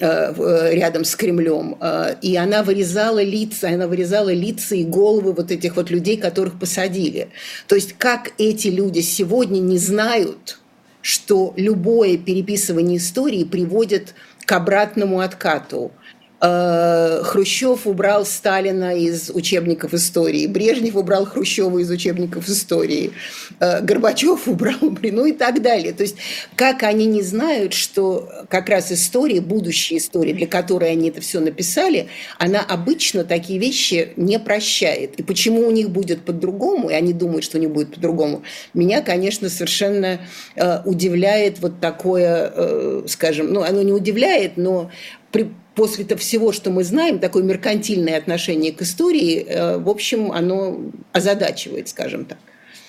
рядом 0.00 1.04
с 1.04 1.14
Кремлем, 1.14 1.76
э, 1.80 2.14
и 2.22 2.36
она 2.36 2.62
вырезала 2.62 3.22
лица, 3.22 3.68
она 3.68 3.86
вырезала 3.86 4.32
лица 4.32 4.74
и 4.74 4.84
головы 4.84 5.32
вот 5.32 5.50
этих 5.50 5.76
вот 5.76 5.90
людей, 5.90 6.16
которых 6.16 6.58
посадили. 6.58 7.28
То 7.66 7.74
есть 7.74 7.94
как 7.98 8.32
эти 8.38 8.68
люди 8.68 9.00
сегодня 9.00 9.60
не 9.60 9.78
знают, 9.78 10.58
что 11.02 11.52
любое 11.56 12.18
переписывание 12.18 12.98
истории 12.98 13.44
приводит 13.44 14.14
к 14.46 14.52
обратному 14.52 15.20
откату, 15.20 15.92
Э, 15.92 15.99
Хрущев 16.40 17.86
убрал 17.86 18.24
Сталина 18.24 18.96
из 18.96 19.28
учебников 19.28 19.92
истории, 19.92 20.46
Брежнев 20.46 20.96
убрал 20.96 21.26
Хрущева 21.26 21.78
из 21.78 21.90
учебников 21.90 22.48
истории, 22.48 23.12
э, 23.60 23.82
Горбачев 23.82 24.48
убрал, 24.48 24.78
ну 24.80 25.26
и 25.26 25.32
так 25.32 25.60
далее. 25.60 25.92
То 25.92 26.02
есть 26.02 26.16
как 26.56 26.82
они 26.82 27.04
не 27.04 27.20
знают, 27.20 27.74
что 27.74 28.30
как 28.48 28.70
раз 28.70 28.90
история, 28.90 29.42
будущая 29.42 29.98
история, 29.98 30.32
для 30.32 30.46
которой 30.46 30.92
они 30.92 31.10
это 31.10 31.20
все 31.20 31.40
написали, 31.40 32.08
она 32.38 32.60
обычно 32.60 33.24
такие 33.24 33.58
вещи 33.58 34.14
не 34.16 34.38
прощает. 34.38 35.20
И 35.20 35.22
почему 35.22 35.68
у 35.68 35.70
них 35.70 35.90
будет 35.90 36.24
по-другому, 36.24 36.88
и 36.88 36.94
они 36.94 37.12
думают, 37.12 37.44
что 37.44 37.58
у 37.58 37.60
них 37.60 37.70
будет 37.70 37.94
по-другому, 37.94 38.44
меня, 38.72 39.02
конечно, 39.02 39.50
совершенно 39.50 40.20
э, 40.56 40.82
удивляет 40.86 41.58
вот 41.58 41.80
такое, 41.80 43.02
скажем, 43.08 43.52
ну 43.52 43.60
оно 43.60 43.82
не 43.82 43.92
удивляет, 43.92 44.56
но 44.56 44.90
при, 45.32 45.52
после 45.80 46.04
того 46.04 46.18
всего, 46.18 46.52
что 46.52 46.70
мы 46.70 46.84
знаем, 46.84 47.18
такое 47.18 47.42
меркантильное 47.42 48.18
отношение 48.18 48.70
к 48.70 48.82
истории, 48.82 49.46
э, 49.48 49.78
в 49.78 49.88
общем, 49.88 50.30
оно 50.30 50.78
озадачивает, 51.14 51.88
скажем 51.88 52.26
так. 52.26 52.36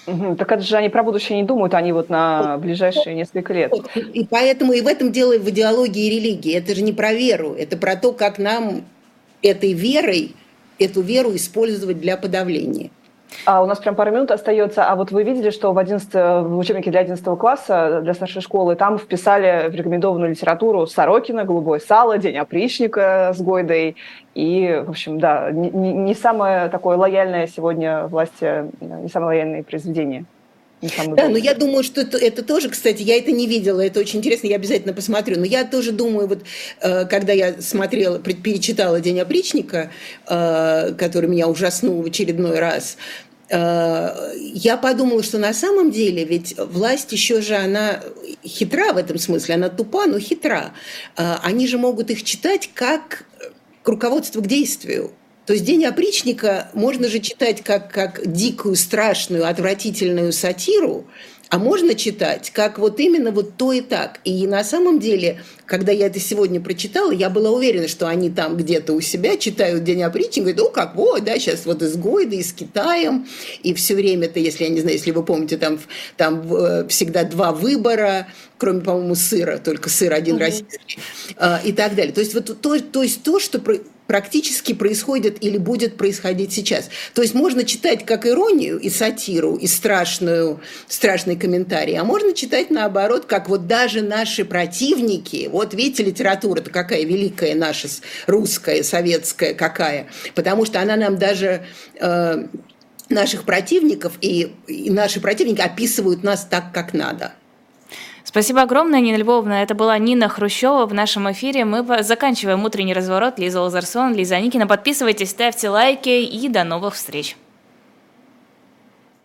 Угу. 0.08 0.36
Так 0.36 0.52
это 0.52 0.62
же 0.62 0.76
они 0.76 0.90
про 0.90 1.02
будущее 1.02 1.38
не 1.38 1.48
думают, 1.48 1.74
они 1.74 1.94
вот 1.94 2.10
на 2.10 2.58
ближайшие 2.58 3.16
несколько 3.16 3.54
лет. 3.54 3.72
И 3.96 4.28
поэтому 4.30 4.74
и 4.74 4.82
в 4.82 4.88
этом 4.88 5.14
дело 5.14 5.38
в 5.38 5.50
идеологии 5.50 6.08
и 6.08 6.20
религии. 6.20 6.54
Это 6.54 6.76
же 6.76 6.82
не 6.82 6.92
про 6.92 7.14
веру, 7.14 7.56
это 7.58 7.78
про 7.78 7.96
то, 7.96 8.12
как 8.12 8.38
нам 8.38 8.84
этой 9.42 9.72
верой, 9.72 10.36
эту 10.78 11.00
веру 11.00 11.34
использовать 11.34 12.02
для 12.02 12.18
подавления. 12.18 12.90
А 13.46 13.64
у 13.64 13.66
нас 13.66 13.80
прям 13.80 13.96
пару 13.96 14.12
минут 14.12 14.32
остается. 14.32 14.86
А 14.86 14.96
вот 14.96 15.12
вы 15.12 15.24
видели, 15.24 15.50
что 15.50 15.74
в, 15.74 15.78
11, 15.78 16.14
в 16.14 16.58
учебнике 16.58 16.92
для 16.92 17.02
11 17.02 17.24
класса, 17.40 18.02
для 18.02 18.14
старшей 18.14 18.42
школы, 18.42 18.76
там 18.76 18.98
вписали 18.98 19.70
в 19.70 19.76
рекомендованную 19.76 20.32
литературу 20.32 20.86
Сорокина, 20.86 21.44
«Голубое 21.44 21.80
сало», 21.80 22.18
«День 22.18 22.38
опричника» 22.38 23.32
с 23.34 23.42
Гойдой. 23.42 23.96
И, 24.36 24.84
в 24.86 24.90
общем, 24.90 25.20
да, 25.20 25.52
не, 25.52 25.70
не 25.72 26.14
самое 26.14 26.70
такое 26.70 26.98
лояльное 26.98 27.48
сегодня 27.48 28.08
власти, 28.08 28.70
не 28.80 29.10
самое 29.10 29.40
лояльное 29.40 29.64
произведение. 29.64 30.26
Да, 30.82 31.30
но 31.30 31.38
я 31.38 31.54
думаю, 31.54 31.84
что 31.84 32.02
это, 32.02 32.18
это 32.18 32.44
тоже, 32.44 32.70
кстати, 32.70 33.04
я 33.04 33.16
это 33.18 33.32
не 33.32 33.46
видела, 33.46 33.82
это 33.82 34.00
очень 34.00 34.20
интересно, 34.20 34.48
я 34.48 34.56
обязательно 34.56 34.94
посмотрю. 34.94 35.38
Но 35.38 35.46
я 35.46 35.64
тоже 35.64 35.92
думаю, 35.92 36.28
вот 36.28 36.40
э, 36.82 37.06
когда 37.06 37.34
я 37.34 37.62
смотрела, 37.62 38.18
перечитала 38.20 39.00
«День 39.00 39.20
опричника», 39.20 39.92
э, 40.28 40.94
который 40.98 41.30
меня 41.30 41.48
ужаснул 41.48 42.02
в 42.02 42.08
очередной 42.08 42.58
раз, 42.58 42.98
э, 43.50 44.34
я 44.54 44.78
подумала, 44.78 45.22
что 45.22 45.38
на 45.38 45.54
самом 45.54 45.92
деле 45.92 46.26
ведь 46.26 46.56
власть 46.58 47.12
еще 47.12 47.42
же, 47.42 47.56
она 47.56 48.02
хитра 48.44 48.94
в 48.94 48.98
этом 48.98 49.20
смысле, 49.20 49.56
она 49.56 49.70
тупа, 49.70 50.08
но 50.08 50.18
хитра. 50.20 50.74
Они 51.16 51.68
же 51.68 51.78
могут 51.78 52.10
их 52.10 52.24
читать 52.24 52.72
как 52.74 53.26
руководство 53.86 54.42
к 54.42 54.48
действию. 54.48 55.12
То 55.46 55.54
есть 55.54 55.66
«День 55.66 55.86
опричника» 55.86 56.70
можно 56.74 57.08
же 57.08 57.20
читать 57.20 57.64
как, 57.64 57.92
как 57.92 58.22
дикую, 58.26 58.76
страшную, 58.76 59.48
отвратительную 59.48 60.34
сатиру, 60.34 61.06
а 61.52 61.60
можно 61.60 61.96
читать 61.96 62.50
как 62.52 62.80
вот 62.80 62.98
именно 63.02 63.32
вот 63.32 63.58
то 63.58 63.74
и 63.74 63.82
так. 63.82 64.22
И 64.24 64.48
на 64.48 64.64
самом 64.64 65.00
деле, 65.00 65.42
когда 65.66 65.92
я 65.92 66.06
это 66.06 66.18
сегодня 66.18 66.62
прочитала, 66.62 67.12
я 67.12 67.30
была 67.30 67.50
уверена, 67.50 67.90
что 67.90 68.08
они 68.08 68.30
там 68.30 68.56
где-то 68.56 68.94
у 68.94 69.02
себя 69.02 69.36
читают 69.36 69.84
День 69.84 70.04
опричника, 70.04 70.42
говорят, 70.42 70.60
ну 70.60 70.70
как, 70.70 70.96
вот, 70.96 71.26
да, 71.26 71.38
сейчас 71.38 71.66
вот 71.66 71.82
из 71.82 71.98
Гойда, 71.98 72.38
и 72.38 72.42
с 72.44 72.54
Китаем, 72.54 73.28
и 73.64 73.74
все 73.74 73.96
время-то, 73.96 74.40
если, 74.40 74.64
я 74.64 74.70
не 74.70 74.80
знаю, 74.80 74.96
если 74.96 75.12
вы 75.12 75.24
помните, 75.24 75.58
там, 75.58 75.78
там 76.16 76.42
э, 76.54 76.88
всегда 76.88 77.26
два 77.26 77.52
выбора, 77.52 78.28
кроме, 78.58 78.80
по-моему, 78.80 79.16
сыра, 79.16 79.58
только 79.58 79.90
сыр 79.90 80.14
один 80.14 80.38
mm-hmm. 80.38 80.40
российский, 80.40 81.00
а, 81.36 81.60
и 81.66 81.74
так 81.74 81.96
далее. 81.96 82.14
То 82.14 82.22
есть 82.22 82.34
вот 82.34 82.46
то, 82.62 82.80
то, 82.80 83.04
есть 83.04 83.24
то 83.24 83.40
что 83.42 83.60
практически 84.12 84.74
происходит 84.74 85.38
или 85.42 85.58
будет 85.58 85.96
происходить 85.96 86.52
сейчас. 86.52 86.90
То 87.14 87.22
есть 87.22 87.34
можно 87.34 87.64
читать 87.64 88.06
как 88.06 88.28
иронию 88.28 88.78
и 88.78 88.90
сатиру, 88.90 89.56
и 89.56 89.68
страшную, 89.68 90.60
страшный 90.90 91.38
комментарий, 91.38 91.98
а 91.98 92.04
можно 92.04 92.34
читать 92.34 92.72
наоборот, 92.72 93.24
как 93.26 93.48
вот 93.48 93.68
даже 93.68 94.02
наши 94.02 94.44
противники, 94.44 95.48
вот 95.50 95.74
видите, 95.74 96.04
литература-то 96.04 96.72
какая 96.72 97.06
великая 97.06 97.56
наша, 97.56 97.88
русская, 98.28 98.84
советская 98.84 99.54
какая, 99.54 100.10
потому 100.36 100.66
что 100.66 100.82
она 100.82 100.98
нам 100.98 101.18
даже... 101.18 101.66
Э, 102.02 102.48
наших 103.10 103.44
противников, 103.44 104.14
и, 104.22 104.54
и 104.68 104.90
наши 104.90 105.20
противники 105.20 105.60
описывают 105.60 106.24
нас 106.24 106.48
так, 106.50 106.72
как 106.74 106.94
надо. 106.94 107.34
Спасибо 108.32 108.62
огромное, 108.62 109.02
Нина 109.02 109.18
Львовна. 109.18 109.62
Это 109.62 109.76
была 109.76 109.98
Нина 109.98 110.30
Хрущева 110.30 110.86
в 110.86 110.94
нашем 110.94 111.30
эфире. 111.34 111.66
Мы 111.66 112.02
заканчиваем 112.02 112.64
утренний 112.64 112.94
разворот. 112.94 113.38
Лиза 113.38 113.60
Лазарсон, 113.60 114.14
Лиза 114.14 114.40
Никина. 114.40 114.68
Подписывайтесь, 114.68 115.32
ставьте 115.32 115.68
лайки 115.68 116.08
и 116.08 116.48
до 116.48 116.64
новых 116.64 116.94
встреч. 116.94 117.36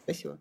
Спасибо. 0.02 0.38